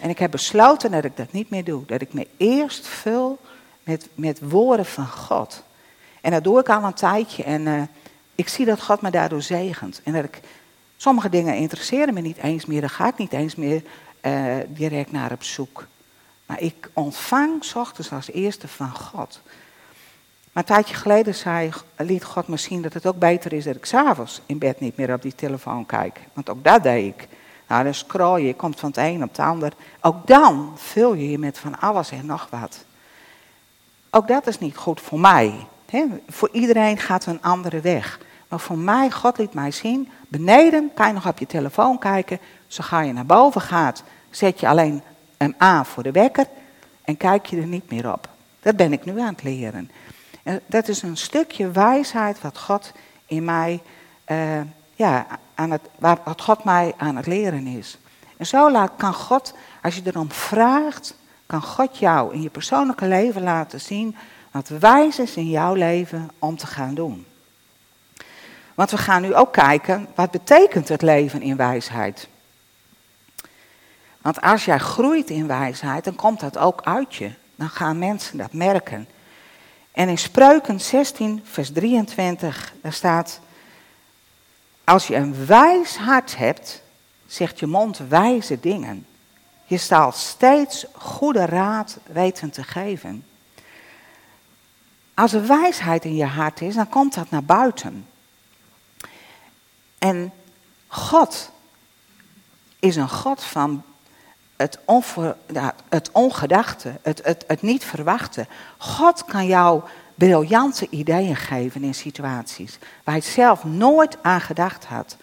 En 0.00 0.10
ik 0.10 0.18
heb 0.18 0.30
besloten 0.30 0.90
dat 0.90 1.04
ik 1.04 1.16
dat 1.16 1.32
niet 1.32 1.50
meer 1.50 1.64
doe. 1.64 1.86
Dat 1.86 2.00
ik 2.00 2.12
me 2.12 2.28
eerst 2.36 2.86
vul 2.86 3.38
met, 3.82 4.08
met 4.14 4.50
woorden 4.50 4.86
van 4.86 5.06
God. 5.06 5.62
En 6.24 6.30
dat 6.30 6.44
doe 6.44 6.60
ik 6.60 6.68
al 6.68 6.84
een 6.84 6.94
tijdje. 6.94 7.42
En 7.42 7.66
uh, 7.66 7.82
ik 8.34 8.48
zie 8.48 8.66
dat 8.66 8.82
God 8.82 9.00
me 9.00 9.10
daardoor 9.10 9.42
zegent. 9.42 10.00
En 10.04 10.12
dat 10.12 10.24
ik, 10.24 10.40
sommige 10.96 11.28
dingen 11.28 11.56
interesseren 11.56 12.14
me 12.14 12.20
niet 12.20 12.36
eens 12.36 12.66
meer. 12.66 12.80
Daar 12.80 12.90
ga 12.90 13.08
ik 13.08 13.16
niet 13.16 13.32
eens 13.32 13.54
meer 13.54 13.82
uh, 14.22 14.54
direct 14.68 15.12
naar 15.12 15.32
op 15.32 15.42
zoek. 15.42 15.86
Maar 16.46 16.60
ik 16.60 16.90
ontvang 16.92 17.72
ochtends 17.74 18.12
als 18.12 18.30
eerste 18.30 18.68
van 18.68 18.90
God. 18.90 19.40
Maar 20.52 20.62
een 20.62 20.74
tijdje 20.74 20.94
geleden 20.94 21.34
zei, 21.34 21.72
liet 21.96 22.24
God 22.24 22.44
zien 22.60 22.82
dat 22.82 22.92
het 22.92 23.06
ook 23.06 23.18
beter 23.18 23.52
is 23.52 23.64
dat 23.64 23.76
ik 23.76 23.84
s'avonds 23.84 24.40
in 24.46 24.58
bed 24.58 24.80
niet 24.80 24.96
meer 24.96 25.12
op 25.12 25.22
die 25.22 25.34
telefoon 25.34 25.86
kijk. 25.86 26.20
Want 26.32 26.50
ook 26.50 26.64
dat 26.64 26.82
deed 26.82 27.14
ik. 27.14 27.28
Nou, 27.68 27.84
dan 27.84 27.94
scroll 27.94 28.40
je, 28.40 28.46
je 28.46 28.54
komt 28.54 28.80
van 28.80 28.88
het 28.88 28.98
een 28.98 29.22
op 29.22 29.28
het 29.28 29.38
ander. 29.38 29.72
Ook 30.00 30.26
dan 30.26 30.72
vul 30.76 31.14
je 31.14 31.30
je 31.30 31.38
met 31.38 31.58
van 31.58 31.80
alles 31.80 32.10
en 32.10 32.26
nog 32.26 32.48
wat. 32.50 32.84
Ook 34.10 34.28
dat 34.28 34.46
is 34.46 34.58
niet 34.58 34.76
goed 34.76 35.00
voor 35.00 35.20
mij. 35.20 35.66
Voor 36.28 36.48
iedereen 36.52 36.98
gaat 36.98 37.26
een 37.26 37.42
andere 37.42 37.80
weg. 37.80 38.20
Maar 38.48 38.60
voor 38.60 38.78
mij, 38.78 39.10
God 39.10 39.38
liet 39.38 39.54
mij 39.54 39.70
zien, 39.70 40.08
beneden 40.28 40.90
kan 40.94 41.06
je 41.06 41.12
nog 41.12 41.26
op 41.26 41.38
je 41.38 41.46
telefoon 41.46 41.98
kijken. 41.98 42.38
Zo 42.66 42.82
ga 42.82 43.00
je 43.00 43.12
naar 43.12 43.26
boven 43.26 43.60
gaat, 43.60 44.02
zet 44.30 44.60
je 44.60 44.68
alleen 44.68 45.02
een 45.36 45.54
aan 45.58 45.86
voor 45.86 46.02
de 46.02 46.12
wekker 46.12 46.46
en 47.04 47.16
kijk 47.16 47.46
je 47.46 47.56
er 47.56 47.66
niet 47.66 47.90
meer 47.90 48.12
op. 48.12 48.28
Dat 48.60 48.76
ben 48.76 48.92
ik 48.92 49.04
nu 49.04 49.20
aan 49.20 49.32
het 49.32 49.42
leren. 49.42 49.90
En 50.42 50.60
dat 50.66 50.88
is 50.88 51.02
een 51.02 51.16
stukje 51.16 51.70
wijsheid 51.70 52.40
wat 52.40 52.58
God 52.58 52.92
in 53.26 53.44
mij, 53.44 53.82
uh, 54.28 54.60
ja, 54.94 55.26
aan 55.54 55.70
het, 55.70 55.82
wat 56.22 56.42
God 56.42 56.64
mij 56.64 56.94
aan 56.96 57.16
het 57.16 57.26
leren 57.26 57.66
is. 57.66 57.98
En 58.36 58.46
zo 58.46 58.70
laat, 58.70 58.92
kan 58.96 59.14
God, 59.14 59.54
als 59.82 59.94
je 59.94 60.02
erom 60.04 60.32
vraagt, 60.32 61.14
kan 61.46 61.62
God 61.62 61.98
jou 61.98 62.34
in 62.34 62.42
je 62.42 62.50
persoonlijke 62.50 63.06
leven 63.06 63.42
laten 63.42 63.80
zien 63.80 64.16
wat 64.54 64.68
wijs 64.68 65.18
is 65.18 65.36
in 65.36 65.50
jouw 65.50 65.74
leven 65.74 66.30
om 66.38 66.56
te 66.56 66.66
gaan 66.66 66.94
doen. 66.94 67.26
Want 68.74 68.90
we 68.90 68.96
gaan 68.96 69.22
nu 69.22 69.34
ook 69.34 69.52
kijken, 69.52 70.08
wat 70.14 70.30
betekent 70.30 70.88
het 70.88 71.02
leven 71.02 71.42
in 71.42 71.56
wijsheid? 71.56 72.28
Want 74.20 74.40
als 74.40 74.64
jij 74.64 74.78
groeit 74.78 75.30
in 75.30 75.46
wijsheid, 75.46 76.04
dan 76.04 76.14
komt 76.14 76.40
dat 76.40 76.58
ook 76.58 76.82
uit 76.82 77.14
je. 77.14 77.32
Dan 77.54 77.68
gaan 77.68 77.98
mensen 77.98 78.38
dat 78.38 78.52
merken. 78.52 79.08
En 79.92 80.08
in 80.08 80.18
Spreuken 80.18 80.80
16, 80.80 81.40
vers 81.44 81.72
23, 81.72 82.74
daar 82.82 82.92
staat: 82.92 83.40
Als 84.84 85.06
je 85.06 85.16
een 85.16 85.46
wijs 85.46 85.96
hart 85.96 86.36
hebt, 86.36 86.82
zegt 87.26 87.58
je 87.58 87.66
mond 87.66 87.98
wijze 88.08 88.60
dingen. 88.60 89.06
Je 89.64 89.76
zal 89.76 90.12
steeds 90.12 90.86
goede 90.92 91.44
raad 91.44 91.98
weten 92.06 92.50
te 92.50 92.62
geven. 92.62 93.24
Als 95.14 95.32
er 95.32 95.46
wijsheid 95.46 96.04
in 96.04 96.16
je 96.16 96.24
hart 96.24 96.60
is, 96.60 96.74
dan 96.74 96.88
komt 96.88 97.14
dat 97.14 97.30
naar 97.30 97.44
buiten. 97.44 98.06
En 99.98 100.32
God 100.86 101.50
is 102.78 102.96
een 102.96 103.08
God 103.08 103.44
van 103.44 103.82
het, 104.56 104.78
het 105.88 106.10
ongedachte, 106.12 106.92
het, 107.02 107.20
het, 107.24 107.44
het 107.46 107.62
niet 107.62 107.84
verwachten. 107.84 108.48
God 108.78 109.24
kan 109.24 109.46
jou 109.46 109.82
briljante 110.14 110.86
ideeën 110.90 111.36
geven 111.36 111.82
in 111.82 111.94
situaties 111.94 112.78
waar 113.04 113.14
je 113.14 113.20
zelf 113.20 113.64
nooit 113.64 114.16
aan 114.22 114.40
gedacht 114.40 114.84
had. 114.84 115.16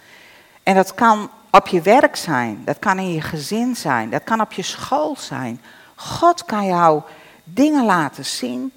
En 0.62 0.74
dat 0.74 0.94
kan 0.94 1.30
op 1.50 1.66
je 1.66 1.82
werk 1.82 2.16
zijn, 2.16 2.62
dat 2.64 2.78
kan 2.78 2.98
in 2.98 3.12
je 3.12 3.20
gezin 3.20 3.76
zijn, 3.76 4.10
dat 4.10 4.24
kan 4.24 4.40
op 4.40 4.52
je 4.52 4.62
school 4.62 5.16
zijn. 5.16 5.60
God 5.94 6.44
kan 6.44 6.66
jou 6.66 7.02
dingen 7.44 7.84
laten 7.84 8.24
zien 8.24 8.72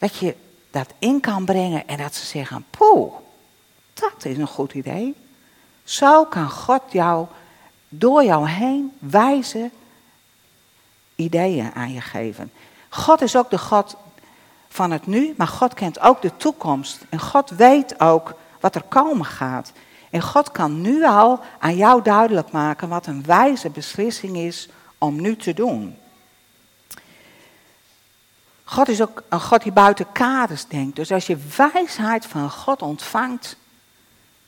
dat 0.00 0.16
je 0.16 0.34
dat 0.70 0.92
in 0.98 1.20
kan 1.20 1.44
brengen 1.44 1.88
en 1.88 1.98
dat 1.98 2.14
ze 2.14 2.26
zeggen, 2.26 2.64
poeh, 2.70 3.12
dat 3.94 4.24
is 4.24 4.38
een 4.38 4.46
goed 4.46 4.74
idee. 4.74 5.14
Zo 5.84 6.24
kan 6.24 6.50
God 6.50 6.82
jou 6.90 7.26
door 7.88 8.24
jou 8.24 8.48
heen 8.48 8.92
wijze 8.98 9.70
ideeën 11.14 11.72
aan 11.74 11.92
je 11.92 12.00
geven. 12.00 12.52
God 12.88 13.20
is 13.20 13.36
ook 13.36 13.50
de 13.50 13.58
God 13.58 13.96
van 14.68 14.90
het 14.90 15.06
nu, 15.06 15.34
maar 15.36 15.46
God 15.48 15.74
kent 15.74 16.00
ook 16.00 16.22
de 16.22 16.36
toekomst. 16.36 17.04
En 17.08 17.20
God 17.20 17.50
weet 17.50 18.00
ook 18.00 18.34
wat 18.60 18.74
er 18.74 18.82
komen 18.82 19.26
gaat. 19.26 19.72
En 20.10 20.22
God 20.22 20.50
kan 20.50 20.80
nu 20.80 21.04
al 21.04 21.40
aan 21.58 21.76
jou 21.76 22.02
duidelijk 22.02 22.50
maken 22.50 22.88
wat 22.88 23.06
een 23.06 23.24
wijze 23.24 23.70
beslissing 23.70 24.36
is 24.36 24.68
om 24.98 25.20
nu 25.20 25.36
te 25.36 25.54
doen. 25.54 25.96
God 28.70 28.88
is 28.88 29.02
ook 29.02 29.22
een 29.28 29.40
God 29.40 29.62
die 29.62 29.72
buiten 29.72 30.12
kaders 30.12 30.66
denkt. 30.66 30.96
Dus 30.96 31.12
als 31.12 31.26
je 31.26 31.38
wijsheid 31.56 32.26
van 32.26 32.50
God 32.50 32.82
ontvangt, 32.82 33.56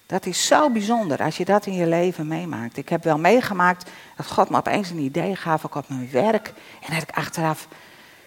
dat 0.06 0.26
is 0.26 0.46
zo 0.46 0.70
bijzonder 0.70 1.22
als 1.22 1.36
je 1.36 1.44
dat 1.44 1.66
in 1.66 1.74
je 1.74 1.86
leven 1.86 2.26
meemaakt. 2.26 2.76
Ik 2.76 2.88
heb 2.88 3.04
wel 3.04 3.18
meegemaakt 3.18 3.90
dat 4.16 4.26
God 4.26 4.48
me 4.48 4.56
opeens 4.56 4.90
een 4.90 4.98
idee 4.98 5.36
gaf, 5.36 5.64
ook 5.64 5.74
op 5.74 5.88
mijn 5.88 6.10
werk. 6.10 6.52
En 6.80 6.94
dat 6.94 7.02
ik 7.02 7.16
achteraf 7.16 7.68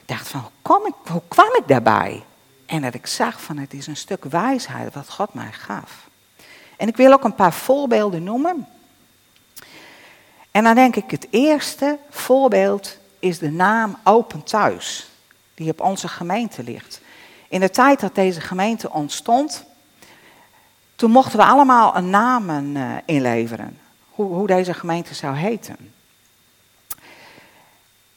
dacht 0.06 0.28
van, 0.28 0.40
hoe, 0.40 0.52
kom 0.62 0.86
ik, 0.86 0.94
hoe 1.12 1.22
kwam 1.28 1.56
ik 1.56 1.68
daarbij? 1.68 2.24
En 2.66 2.82
dat 2.82 2.94
ik 2.94 3.08
zag 3.08 3.42
van, 3.42 3.58
het 3.58 3.74
is 3.74 3.88
een 3.88 3.98
stuk 3.98 4.24
wijsheid 4.24 4.94
wat 4.94 5.10
God 5.10 5.34
mij 5.34 5.52
gaf. 5.52 6.08
En 6.78 6.88
ik 6.88 6.98
wil 6.98 7.12
ook 7.12 7.24
een 7.24 7.36
paar 7.36 7.54
voorbeelden 7.54 8.24
noemen. 8.24 8.68
En 10.52 10.64
dan 10.64 10.76
denk 10.76 10.96
ik, 10.96 11.12
het 11.12 11.28
eerste 11.30 11.98
voorbeeld 12.10 12.98
is 13.20 13.40
de 13.40 13.52
naam 13.52 13.98
Open 14.04 14.44
Thuis, 14.44 15.10
die 15.56 15.72
op 15.72 15.82
onze 15.82 16.08
gemeente 16.08 16.64
ligt. 16.64 17.02
In 17.50 17.60
de 17.60 17.70
tijd 17.70 18.00
dat 18.00 18.16
deze 18.16 18.42
gemeente 18.42 18.92
ontstond, 18.92 19.66
toen 20.96 21.12
mochten 21.12 21.38
we 21.38 21.46
allemaal 21.46 21.96
een 21.96 22.10
naam 22.10 22.50
uh, 22.50 22.96
inleveren, 23.06 23.80
hoe, 24.10 24.34
hoe 24.34 24.48
deze 24.48 24.74
gemeente 24.74 25.14
zou 25.14 25.36
heten. 25.36 25.94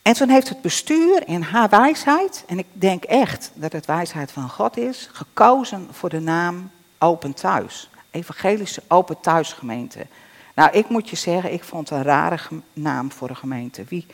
En 0.03 0.15
toen 0.15 0.29
heeft 0.29 0.49
het 0.49 0.61
bestuur 0.61 1.29
in 1.29 1.43
haar 1.43 1.69
wijsheid, 1.69 2.45
en 2.47 2.59
ik 2.59 2.67
denk 2.73 3.05
echt 3.05 3.51
dat 3.55 3.73
het 3.73 3.87
wijsheid 3.87 4.33
van 4.33 4.49
God 4.49 4.77
is, 4.77 5.09
gekozen 5.13 5.89
voor 5.91 6.09
de 6.09 6.21
naam 6.21 6.71
Open 6.99 7.35
Thuis. 7.35 7.91
Evangelische 8.11 8.83
Open 8.89 9.21
Thuisgemeente. 9.21 10.07
Nou, 10.55 10.71
ik 10.71 10.89
moet 10.89 11.11
je 11.11 11.17
zeggen, 11.17 11.53
ik 11.53 11.65
vond 11.65 11.89
het 11.89 11.99
een 11.99 12.05
rare 12.05 12.39
naam 12.73 13.13
voor 13.13 13.29
een 13.29 13.37
gemeente. 13.37 13.85
Wie, 13.89 14.07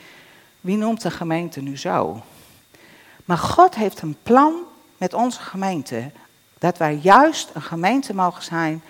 wie 0.60 0.76
noemt 0.76 1.04
een 1.04 1.10
gemeente 1.10 1.60
nu 1.60 1.76
zo? 1.76 2.22
Maar 3.24 3.38
God 3.38 3.74
heeft 3.74 4.02
een 4.02 4.16
plan 4.22 4.54
met 4.96 5.14
onze 5.14 5.40
gemeente. 5.40 6.10
Dat 6.58 6.78
wij 6.78 6.94
juist 6.94 7.50
een 7.54 7.62
gemeente 7.62 8.14
mogen 8.14 8.42
zijn 8.42 8.82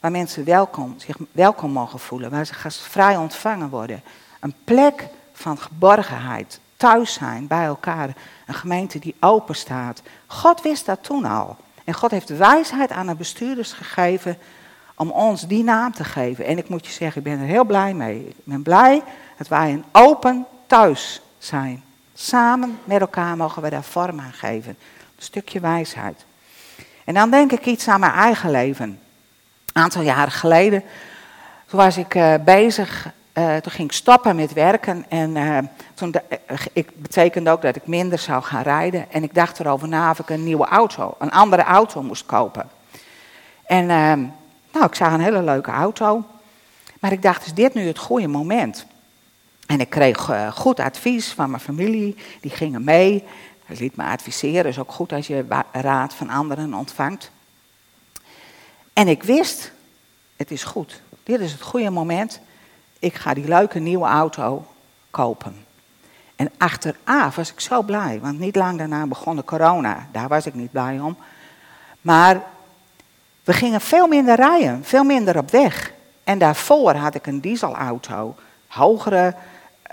waar 0.00 0.10
mensen 0.10 0.44
welkom, 0.44 0.94
zich 0.96 1.16
welkom 1.32 1.70
mogen 1.70 1.98
voelen. 1.98 2.30
Waar 2.30 2.46
ze 2.46 2.54
gastvrij 2.54 3.16
ontvangen 3.16 3.68
worden. 3.68 4.02
Een 4.40 4.54
plek 4.64 5.08
van 5.32 5.58
geborgenheid, 5.58 6.60
thuis 6.76 7.12
zijn 7.12 7.46
bij 7.46 7.64
elkaar. 7.64 8.16
Een 8.46 8.54
gemeente 8.54 8.98
die 8.98 9.14
open 9.20 9.54
staat. 9.54 10.02
God 10.26 10.62
wist 10.62 10.86
dat 10.86 11.04
toen 11.04 11.24
al. 11.24 11.56
En 11.84 11.94
God 11.94 12.10
heeft 12.10 12.36
wijsheid 12.36 12.90
aan 12.90 13.06
de 13.06 13.14
bestuurders 13.14 13.72
gegeven 13.72 14.38
om 14.96 15.10
ons 15.10 15.46
die 15.46 15.64
naam 15.64 15.92
te 15.92 16.04
geven. 16.04 16.44
En 16.44 16.58
ik 16.58 16.68
moet 16.68 16.86
je 16.86 16.92
zeggen, 16.92 17.18
ik 17.18 17.28
ben 17.28 17.40
er 17.40 17.46
heel 17.46 17.64
blij 17.64 17.94
mee. 17.94 18.28
Ik 18.28 18.44
ben 18.44 18.62
blij 18.62 19.02
dat 19.36 19.48
wij 19.48 19.72
een 19.72 19.84
open 19.92 20.46
thuis 20.66 21.20
zijn. 21.38 21.84
Samen 22.18 22.78
met 22.84 23.00
elkaar 23.00 23.36
mogen 23.36 23.62
we 23.62 23.70
daar 23.70 23.82
vorm 23.82 24.20
aan 24.20 24.32
geven. 24.32 24.76
Een 25.16 25.22
stukje 25.22 25.60
wijsheid. 25.60 26.24
En 27.04 27.14
dan 27.14 27.30
denk 27.30 27.52
ik 27.52 27.66
iets 27.66 27.88
aan 27.88 28.00
mijn 28.00 28.12
eigen 28.12 28.50
leven. 28.50 29.00
Een 29.72 29.82
aantal 29.82 30.02
jaren 30.02 30.32
geleden, 30.32 30.82
toen 31.66 31.78
was 31.78 31.96
ik 31.96 32.14
uh, 32.14 32.34
bezig 32.44 33.14
uh, 33.38 33.56
toen 33.56 33.72
ging 33.72 33.88
ik 33.88 33.94
stoppen 33.94 34.36
met 34.36 34.52
werken 34.52 35.04
en 35.08 35.36
uh, 35.36 35.58
toen 35.94 36.14
ik 36.72 37.02
betekende 37.02 37.50
ook 37.50 37.62
dat 37.62 37.76
ik 37.76 37.86
minder 37.86 38.18
zou 38.18 38.42
gaan 38.42 38.62
rijden. 38.62 39.12
En 39.12 39.22
ik 39.22 39.34
dacht 39.34 39.60
erover 39.60 39.88
na 39.88 40.10
of 40.10 40.18
ik 40.18 40.28
een 40.28 40.44
nieuwe 40.44 40.66
auto, 40.66 41.14
een 41.18 41.30
andere 41.30 41.62
auto 41.62 42.02
moest 42.02 42.26
kopen. 42.26 42.68
En 43.66 43.82
uh, 43.82 44.28
nou, 44.72 44.86
ik 44.86 44.94
zag 44.94 45.12
een 45.12 45.20
hele 45.20 45.42
leuke 45.42 45.70
auto. 45.70 46.24
Maar 47.00 47.12
ik 47.12 47.22
dacht, 47.22 47.46
is 47.46 47.54
dit 47.54 47.74
nu 47.74 47.86
het 47.86 47.98
goede 47.98 48.28
moment? 48.28 48.86
En 49.66 49.80
ik 49.80 49.90
kreeg 49.90 50.30
goed 50.54 50.80
advies 50.80 51.32
van 51.32 51.50
mijn 51.50 51.62
familie, 51.62 52.16
die 52.40 52.50
gingen 52.50 52.84
mee. 52.84 53.24
Hij 53.64 53.76
liet 53.76 53.96
me 53.96 54.04
adviseren, 54.04 54.64
is 54.64 54.78
ook 54.78 54.92
goed 54.92 55.12
als 55.12 55.26
je 55.26 55.64
raad 55.72 56.14
van 56.14 56.30
anderen 56.30 56.74
ontvangt. 56.74 57.30
En 58.92 59.08
ik 59.08 59.22
wist, 59.22 59.72
het 60.36 60.50
is 60.50 60.64
goed, 60.64 61.02
dit 61.22 61.40
is 61.40 61.52
het 61.52 61.62
goede 61.62 61.90
moment 61.90 62.40
ik 62.98 63.14
ga 63.14 63.34
die 63.34 63.48
leuke 63.48 63.78
nieuwe 63.78 64.06
auto 64.06 64.66
kopen. 65.10 65.64
En 66.36 66.50
achteraf 66.58 67.36
was 67.36 67.52
ik 67.52 67.60
zo 67.60 67.82
blij, 67.82 68.18
want 68.22 68.38
niet 68.38 68.56
lang 68.56 68.78
daarna 68.78 69.06
begon 69.06 69.36
de 69.36 69.44
corona. 69.44 70.08
Daar 70.12 70.28
was 70.28 70.46
ik 70.46 70.54
niet 70.54 70.70
blij 70.70 71.00
om. 71.00 71.16
Maar 72.00 72.42
we 73.44 73.52
gingen 73.52 73.80
veel 73.80 74.06
minder 74.06 74.36
rijden, 74.36 74.84
veel 74.84 75.04
minder 75.04 75.38
op 75.38 75.50
weg. 75.50 75.92
En 76.24 76.38
daarvoor 76.38 76.94
had 76.94 77.14
ik 77.14 77.26
een 77.26 77.40
dieselauto, 77.40 78.34
hogere 78.66 79.34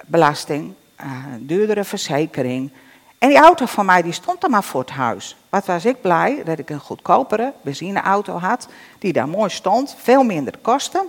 belasting, 0.06 0.74
uh, 1.02 1.26
duurdere 1.40 1.84
verzekering. 1.84 2.72
En 3.18 3.30
die 3.30 3.38
auto 3.38 3.66
van 3.66 3.86
mij 3.86 4.02
die 4.02 4.12
stond 4.12 4.44
er 4.44 4.50
maar 4.50 4.64
voor 4.64 4.82
het 4.82 4.90
huis. 4.90 5.38
Wat 5.50 5.66
was 5.66 5.86
ik 5.86 6.02
blij 6.02 6.44
dat 6.44 6.60
ik 6.60 6.70
een 6.70 6.80
goedkopere 6.80 7.54
benzineauto 7.62 8.38
had, 8.38 8.68
die 9.00 9.14
daar 9.14 9.28
mooi 9.28 9.50
stond, 9.50 9.96
veel 10.00 10.24
minder 10.24 10.58
kostte. 10.62 11.08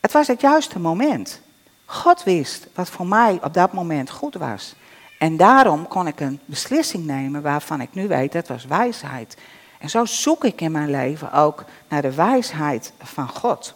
Het 0.00 0.12
was 0.12 0.26
het 0.26 0.40
juiste 0.40 0.78
moment. 0.78 1.40
God 1.84 2.22
wist 2.22 2.66
wat 2.74 2.90
voor 2.90 3.06
mij 3.06 3.38
op 3.42 3.54
dat 3.54 3.72
moment 3.72 4.10
goed 4.10 4.34
was. 4.34 4.74
En 5.18 5.36
daarom 5.36 5.88
kon 5.88 6.06
ik 6.06 6.20
een 6.20 6.40
beslissing 6.44 7.06
nemen 7.06 7.42
waarvan 7.42 7.80
ik 7.80 7.94
nu 7.94 8.08
weet 8.08 8.32
dat 8.32 8.48
was 8.48 8.64
wijsheid. 8.64 9.36
En 9.78 9.90
zo 9.90 10.04
zoek 10.04 10.44
ik 10.44 10.60
in 10.60 10.72
mijn 10.72 10.90
leven 10.90 11.32
ook 11.32 11.64
naar 11.88 12.02
de 12.02 12.14
wijsheid 12.14 12.92
van 13.02 13.28
God. 13.28 13.74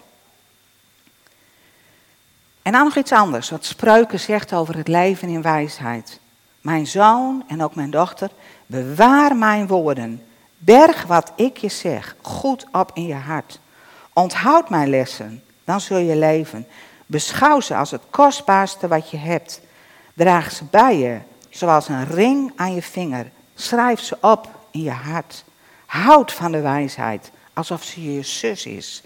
En 2.67 2.73
dan 2.73 2.85
nog 2.85 2.97
iets 2.97 3.12
anders, 3.12 3.51
wat 3.51 3.64
Spreuken 3.64 4.21
zegt 4.21 4.53
over 4.53 4.77
het 4.77 4.89
leven 4.89 5.29
in 5.29 5.43
wijsheid. 5.43 6.21
Mijn 6.61 6.87
zoon 6.87 7.45
en 7.49 7.62
ook 7.62 7.75
mijn 7.75 7.91
dochter, 7.91 8.31
bewaar 8.67 9.37
mijn 9.37 9.67
woorden. 9.67 10.27
Berg 10.59 11.03
wat 11.03 11.33
ik 11.37 11.57
je 11.57 11.69
zeg, 11.69 12.17
goed 12.23 12.67
op 12.73 12.91
in 12.95 13.07
je 13.07 13.14
hart. 13.14 13.61
Onthoud 14.12 14.71
mijn 14.71 14.91
lessen 14.91 15.43
dan 15.64 15.81
zul 15.81 15.99
je 15.99 16.17
leven. 16.17 16.67
Beschouw 17.07 17.61
ze 17.61 17.77
als 17.77 17.91
het 17.91 18.03
kostbaarste 18.11 18.89
wat 18.89 19.11
je 19.11 19.17
hebt. 19.17 19.61
Draag 20.14 20.53
ze 20.53 20.64
bij 20.64 20.99
je, 20.99 21.19
zoals 21.51 21.89
een 21.89 22.07
ring 22.07 22.53
aan 22.57 22.75
je 22.75 22.83
vinger. 22.83 23.31
Schrijf 23.55 24.01
ze 24.01 24.19
op 24.21 24.49
in 24.71 24.83
je 24.83 24.91
hart. 24.91 25.45
Houd 25.87 26.33
van 26.33 26.53
de 26.53 26.61
wijsheid, 26.61 27.31
alsof 27.53 27.83
ze 27.83 28.12
je 28.12 28.23
zus 28.23 28.67
is. 28.67 29.03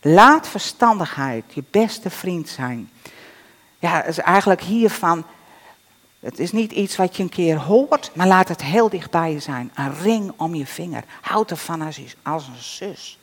Laat 0.00 0.48
verstandigheid 0.48 1.44
je 1.54 1.64
beste 1.70 2.10
vriend 2.10 2.48
zijn. 2.48 2.90
Ja, 3.84 4.02
is 4.02 4.18
eigenlijk 4.18 4.60
hiervan. 4.60 5.24
Het 6.20 6.38
is 6.38 6.52
niet 6.52 6.72
iets 6.72 6.96
wat 6.96 7.16
je 7.16 7.22
een 7.22 7.28
keer 7.28 7.56
hoort, 7.56 8.10
maar 8.14 8.26
laat 8.26 8.48
het 8.48 8.62
heel 8.62 8.88
dicht 8.88 9.10
bij 9.10 9.32
je 9.32 9.40
zijn. 9.40 9.70
Een 9.74 9.94
ring 9.94 10.32
om 10.36 10.54
je 10.54 10.66
vinger. 10.66 11.04
Houd 11.20 11.50
ervan 11.50 11.82
als, 11.82 12.00
als 12.22 12.46
een 12.46 12.62
zus. 12.62 13.18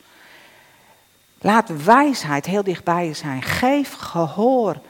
Laat 1.38 1.84
wijsheid 1.84 2.46
heel 2.46 2.62
dichtbij 2.62 3.06
je 3.06 3.14
zijn. 3.14 3.42
Geef 3.42 3.92
gehoor 3.92 4.80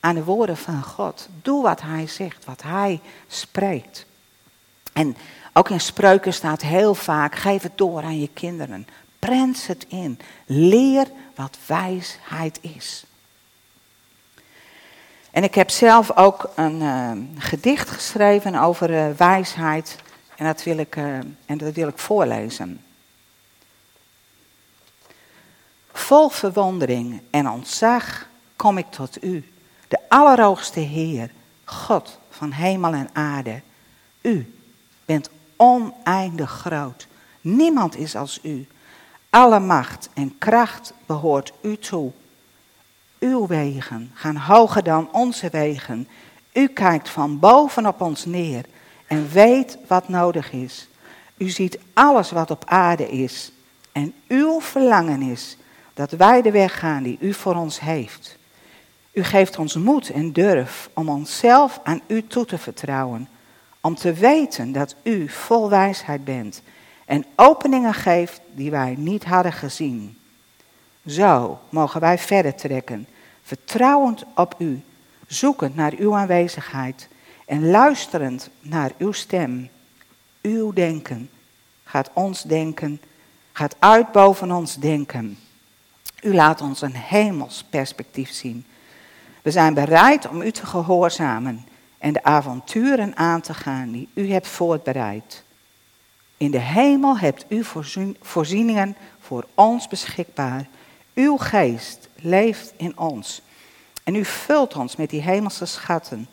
aan 0.00 0.14
de 0.14 0.24
woorden 0.24 0.56
van 0.56 0.82
God. 0.82 1.28
Doe 1.42 1.62
wat 1.62 1.80
Hij 1.80 2.06
zegt, 2.06 2.44
wat 2.44 2.62
Hij 2.62 3.00
spreekt. 3.26 4.06
En 4.92 5.16
ook 5.52 5.68
in 5.68 5.80
spreuken 5.80 6.34
staat 6.34 6.62
heel 6.62 6.94
vaak: 6.94 7.34
geef 7.34 7.62
het 7.62 7.78
door 7.78 8.02
aan 8.02 8.20
je 8.20 8.30
kinderen. 8.34 8.86
Prens 9.18 9.66
het 9.66 9.86
in. 9.88 10.18
Leer 10.46 11.06
wat 11.34 11.58
wijsheid 11.66 12.58
is. 12.60 13.04
En 15.30 15.42
ik 15.42 15.54
heb 15.54 15.70
zelf 15.70 16.16
ook 16.16 16.50
een 16.54 16.80
uh, 16.80 17.10
gedicht 17.38 17.90
geschreven 17.90 18.54
over 18.54 18.90
uh, 18.90 19.16
wijsheid. 19.16 19.96
En 20.36 20.46
dat, 20.46 20.62
wil 20.62 20.78
ik, 20.78 20.96
uh, 20.96 21.18
en 21.46 21.58
dat 21.58 21.74
wil 21.74 21.88
ik 21.88 21.98
voorlezen. 21.98 22.84
Vol 25.92 26.28
verwondering 26.28 27.22
en 27.30 27.50
ontzag 27.50 28.28
kom 28.56 28.78
ik 28.78 28.90
tot 28.90 29.24
u, 29.24 29.52
de 29.88 29.98
Allerhoogste 30.08 30.80
Heer, 30.80 31.30
God 31.64 32.18
van 32.30 32.52
hemel 32.52 32.92
en 32.92 33.08
aarde. 33.12 33.60
U 34.20 34.54
bent 35.04 35.30
oneindig 35.56 36.50
groot. 36.50 37.06
Niemand 37.40 37.96
is 37.96 38.16
als 38.16 38.38
u. 38.42 38.66
Alle 39.30 39.60
macht 39.60 40.08
en 40.14 40.38
kracht 40.38 40.92
behoort 41.06 41.52
u 41.62 41.76
toe. 41.76 42.12
Uw 43.20 43.46
wegen 43.46 44.10
gaan 44.14 44.36
hoger 44.36 44.82
dan 44.82 45.08
onze 45.12 45.48
wegen. 45.50 46.08
U 46.52 46.66
kijkt 46.66 47.08
van 47.08 47.38
boven 47.38 47.86
op 47.86 48.00
ons 48.00 48.24
neer 48.24 48.64
en 49.06 49.28
weet 49.28 49.78
wat 49.86 50.08
nodig 50.08 50.52
is. 50.52 50.88
U 51.36 51.48
ziet 51.48 51.78
alles 51.92 52.30
wat 52.30 52.50
op 52.50 52.64
aarde 52.66 53.08
is. 53.08 53.52
En 53.92 54.14
uw 54.28 54.60
verlangen 54.60 55.22
is 55.22 55.56
dat 55.94 56.10
wij 56.10 56.42
de 56.42 56.50
weg 56.50 56.78
gaan 56.78 57.02
die 57.02 57.18
u 57.20 57.34
voor 57.34 57.54
ons 57.54 57.80
heeft. 57.80 58.38
U 59.12 59.22
geeft 59.22 59.58
ons 59.58 59.74
moed 59.74 60.10
en 60.10 60.32
durf 60.32 60.90
om 60.94 61.08
onszelf 61.08 61.80
aan 61.82 62.00
u 62.06 62.26
toe 62.26 62.44
te 62.44 62.58
vertrouwen, 62.58 63.28
om 63.80 63.94
te 63.94 64.12
weten 64.12 64.72
dat 64.72 64.94
u 65.02 65.28
vol 65.28 65.68
wijsheid 65.68 66.24
bent 66.24 66.62
en 67.10 67.24
openingen 67.36 67.94
geeft 67.94 68.40
die 68.54 68.70
wij 68.70 68.94
niet 68.98 69.24
hadden 69.24 69.52
gezien. 69.52 70.18
Zo 71.10 71.60
mogen 71.68 72.00
wij 72.00 72.18
verder 72.18 72.54
trekken, 72.54 73.08
vertrouwend 73.42 74.24
op 74.34 74.54
u, 74.58 74.82
zoekend 75.26 75.74
naar 75.74 75.92
uw 75.98 76.14
aanwezigheid 76.14 77.08
en 77.46 77.70
luisterend 77.70 78.50
naar 78.60 78.92
uw 78.98 79.12
stem. 79.12 79.68
Uw 80.42 80.72
denken 80.72 81.30
gaat 81.84 82.10
ons 82.12 82.42
denken, 82.42 83.00
gaat 83.52 83.76
uit 83.78 84.12
boven 84.12 84.50
ons 84.50 84.76
denken. 84.76 85.38
U 86.22 86.34
laat 86.34 86.60
ons 86.60 86.82
een 86.82 86.96
hemels 86.96 87.64
perspectief 87.70 88.30
zien. 88.30 88.66
We 89.42 89.50
zijn 89.50 89.74
bereid 89.74 90.28
om 90.28 90.42
u 90.42 90.50
te 90.50 90.66
gehoorzamen 90.66 91.66
en 91.98 92.12
de 92.12 92.22
avonturen 92.22 93.16
aan 93.16 93.40
te 93.40 93.54
gaan 93.54 93.90
die 93.90 94.08
u 94.14 94.32
hebt 94.32 94.48
voorbereid. 94.48 95.44
In 96.36 96.50
de 96.50 96.60
hemel 96.60 97.18
hebt 97.18 97.44
u 97.48 97.64
voorzieningen 98.20 98.96
voor 99.20 99.46
ons 99.54 99.88
beschikbaar. 99.88 100.68
Uw 101.20 101.36
geest 101.36 102.08
leeft 102.14 102.72
in 102.76 102.98
ons. 102.98 103.42
En 104.04 104.14
u 104.14 104.24
vult 104.24 104.76
ons 104.76 104.96
met 104.96 105.10
die 105.10 105.20
hemelse 105.20 105.66
schatten. 105.66 106.28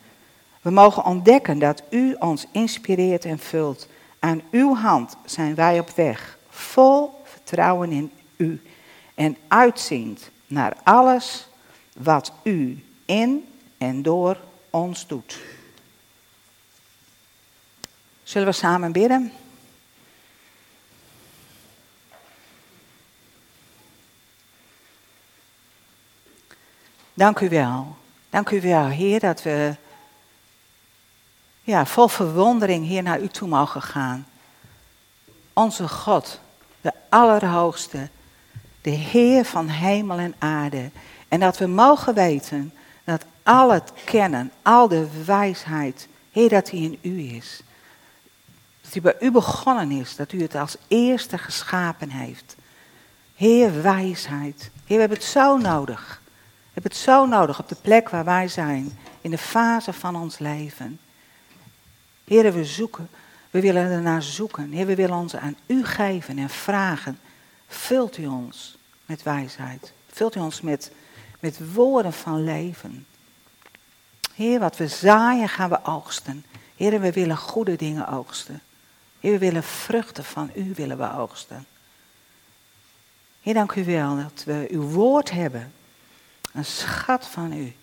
We 0.60 0.70
mogen 0.70 1.04
ontdekken 1.04 1.58
dat 1.58 1.82
u 1.90 2.16
ons 2.18 2.46
inspireert 2.52 3.24
en 3.24 3.38
vult. 3.38 3.88
Aan 4.18 4.42
uw 4.50 4.74
hand 4.74 5.16
zijn 5.24 5.54
wij 5.54 5.78
op 5.78 5.90
weg, 5.90 6.38
vol 6.48 7.22
vertrouwen 7.24 7.92
in 7.92 8.12
u. 8.36 8.62
En 9.14 9.36
uitziend 9.48 10.30
naar 10.46 10.76
alles 10.82 11.48
wat 11.92 12.32
u 12.42 12.84
in 13.04 13.48
en 13.78 14.02
door 14.02 14.36
ons 14.70 15.06
doet. 15.06 15.38
Zullen 18.22 18.48
we 18.48 18.54
samen 18.54 18.92
bidden? 18.92 19.32
Dank 27.18 27.40
u 27.40 27.48
wel. 27.48 27.96
Dank 28.30 28.50
u 28.50 28.60
wel, 28.60 28.86
Heer, 28.86 29.20
dat 29.20 29.42
we 29.42 29.76
ja, 31.62 31.86
vol 31.86 32.08
verwondering 32.08 32.86
hier 32.86 33.02
naar 33.02 33.20
u 33.20 33.28
toe 33.28 33.48
mogen 33.48 33.82
gaan. 33.82 34.26
Onze 35.52 35.88
God, 35.88 36.40
de 36.80 36.92
Allerhoogste, 37.08 38.08
de 38.80 38.90
Heer 38.90 39.44
van 39.44 39.68
hemel 39.68 40.18
en 40.18 40.34
aarde. 40.38 40.90
En 41.28 41.40
dat 41.40 41.58
we 41.58 41.66
mogen 41.66 42.14
weten 42.14 42.74
dat 43.04 43.24
al 43.42 43.72
het 43.72 43.92
kennen, 44.04 44.52
al 44.62 44.88
de 44.88 45.24
wijsheid, 45.24 46.08
Heer, 46.30 46.48
dat 46.48 46.66
die 46.66 46.82
in 46.82 47.12
u 47.12 47.34
is. 47.36 47.62
Dat 48.80 48.92
die 48.92 49.02
bij 49.02 49.16
u 49.20 49.30
begonnen 49.30 49.90
is, 49.90 50.16
dat 50.16 50.32
u 50.32 50.42
het 50.42 50.54
als 50.54 50.76
eerste 50.88 51.38
geschapen 51.38 52.10
heeft. 52.10 52.56
Heer, 53.34 53.82
wijsheid. 53.82 54.70
Heer, 54.84 54.96
we 54.96 55.00
hebben 55.00 55.18
het 55.18 55.26
zo 55.26 55.56
nodig. 55.56 56.20
Hebben 56.78 56.96
het 56.96 57.06
zo 57.06 57.26
nodig 57.26 57.58
op 57.58 57.68
de 57.68 57.76
plek 57.82 58.08
waar 58.08 58.24
wij 58.24 58.48
zijn, 58.48 58.98
in 59.20 59.30
de 59.30 59.38
fase 59.38 59.92
van 59.92 60.16
ons 60.16 60.38
leven. 60.38 61.00
Heer, 62.24 62.52
we 62.52 62.64
zoeken, 62.64 63.08
we 63.50 63.60
willen 63.60 63.90
ernaar 63.90 64.22
zoeken. 64.22 64.72
Heer, 64.72 64.86
we 64.86 64.94
willen 64.94 65.16
ons 65.16 65.36
aan 65.36 65.56
u 65.66 65.84
geven 65.84 66.38
en 66.38 66.50
vragen. 66.50 67.18
Vult 67.66 68.18
u 68.18 68.26
ons 68.26 68.78
met 69.06 69.22
wijsheid. 69.22 69.92
Vult 70.12 70.34
u 70.34 70.40
ons 70.40 70.60
met, 70.60 70.92
met 71.40 71.72
woorden 71.72 72.12
van 72.12 72.44
leven. 72.44 73.06
Heer, 74.34 74.58
wat 74.58 74.76
we 74.76 74.88
zaaien 74.88 75.48
gaan 75.48 75.70
we 75.70 75.84
oogsten. 75.84 76.44
Heer, 76.76 77.00
we 77.00 77.12
willen 77.12 77.36
goede 77.36 77.76
dingen 77.76 78.08
oogsten. 78.08 78.60
Heer, 79.20 79.32
we 79.32 79.38
willen 79.38 79.64
vruchten 79.64 80.24
van 80.24 80.50
u 80.54 80.72
willen 80.74 80.98
we 80.98 81.12
oogsten. 81.12 81.66
Heer, 83.40 83.54
dank 83.54 83.72
u 83.72 83.84
wel 83.84 84.16
dat 84.16 84.42
we 84.44 84.66
uw 84.70 84.82
woord 84.82 85.30
hebben. 85.30 85.72
Een 86.52 86.64
schat 86.64 87.26
van 87.26 87.52
u. 87.52 87.74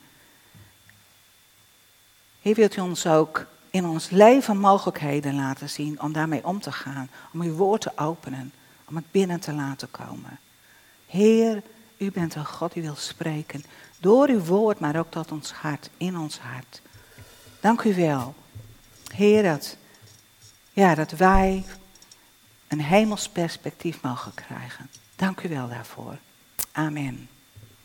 Heer, 2.42 2.56
wilt 2.56 2.78
u 2.78 2.82
ons 2.82 3.08
ook 3.08 3.46
in 3.70 3.86
ons 3.86 4.10
leven 4.10 4.58
mogelijkheden 4.58 5.36
laten 5.36 5.70
zien 5.70 6.02
om 6.02 6.14
daarmee 6.14 6.46
om 6.46 6.60
te 6.60 6.72
gaan. 6.72 7.10
Om 7.34 7.42
uw 7.42 7.54
woord 7.54 7.82
te 7.82 7.98
openen. 7.98 8.54
Om 8.86 8.96
het 8.96 9.12
binnen 9.12 9.40
te 9.40 9.54
laten 9.54 9.92
komen. 9.92 10.40
Heer, 11.08 11.62
u 11.98 12.12
bent 12.12 12.36
een 12.36 12.46
God 12.46 12.74
die 12.74 12.84
wil 12.84 12.96
spreken. 12.96 13.64
Door 14.00 14.30
uw 14.30 14.44
woord, 14.44 14.80
maar 14.80 14.96
ook 14.96 15.12
tot 15.12 15.32
ons 15.32 15.52
hart, 15.52 15.90
in 15.98 16.18
ons 16.18 16.40
hart. 16.40 16.82
Dank 17.60 17.82
u 17.82 17.96
wel. 17.96 18.36
Heer, 19.14 19.44
dat, 19.44 19.78
ja, 20.74 20.96
dat 20.96 21.12
wij 21.12 21.66
een 22.68 22.82
hemels 22.82 23.30
perspectief 23.30 24.02
mogen 24.02 24.34
krijgen. 24.34 24.90
Dank 25.16 25.42
u 25.42 25.50
wel 25.50 25.68
daarvoor. 25.68 26.18
Amen. 26.72 27.30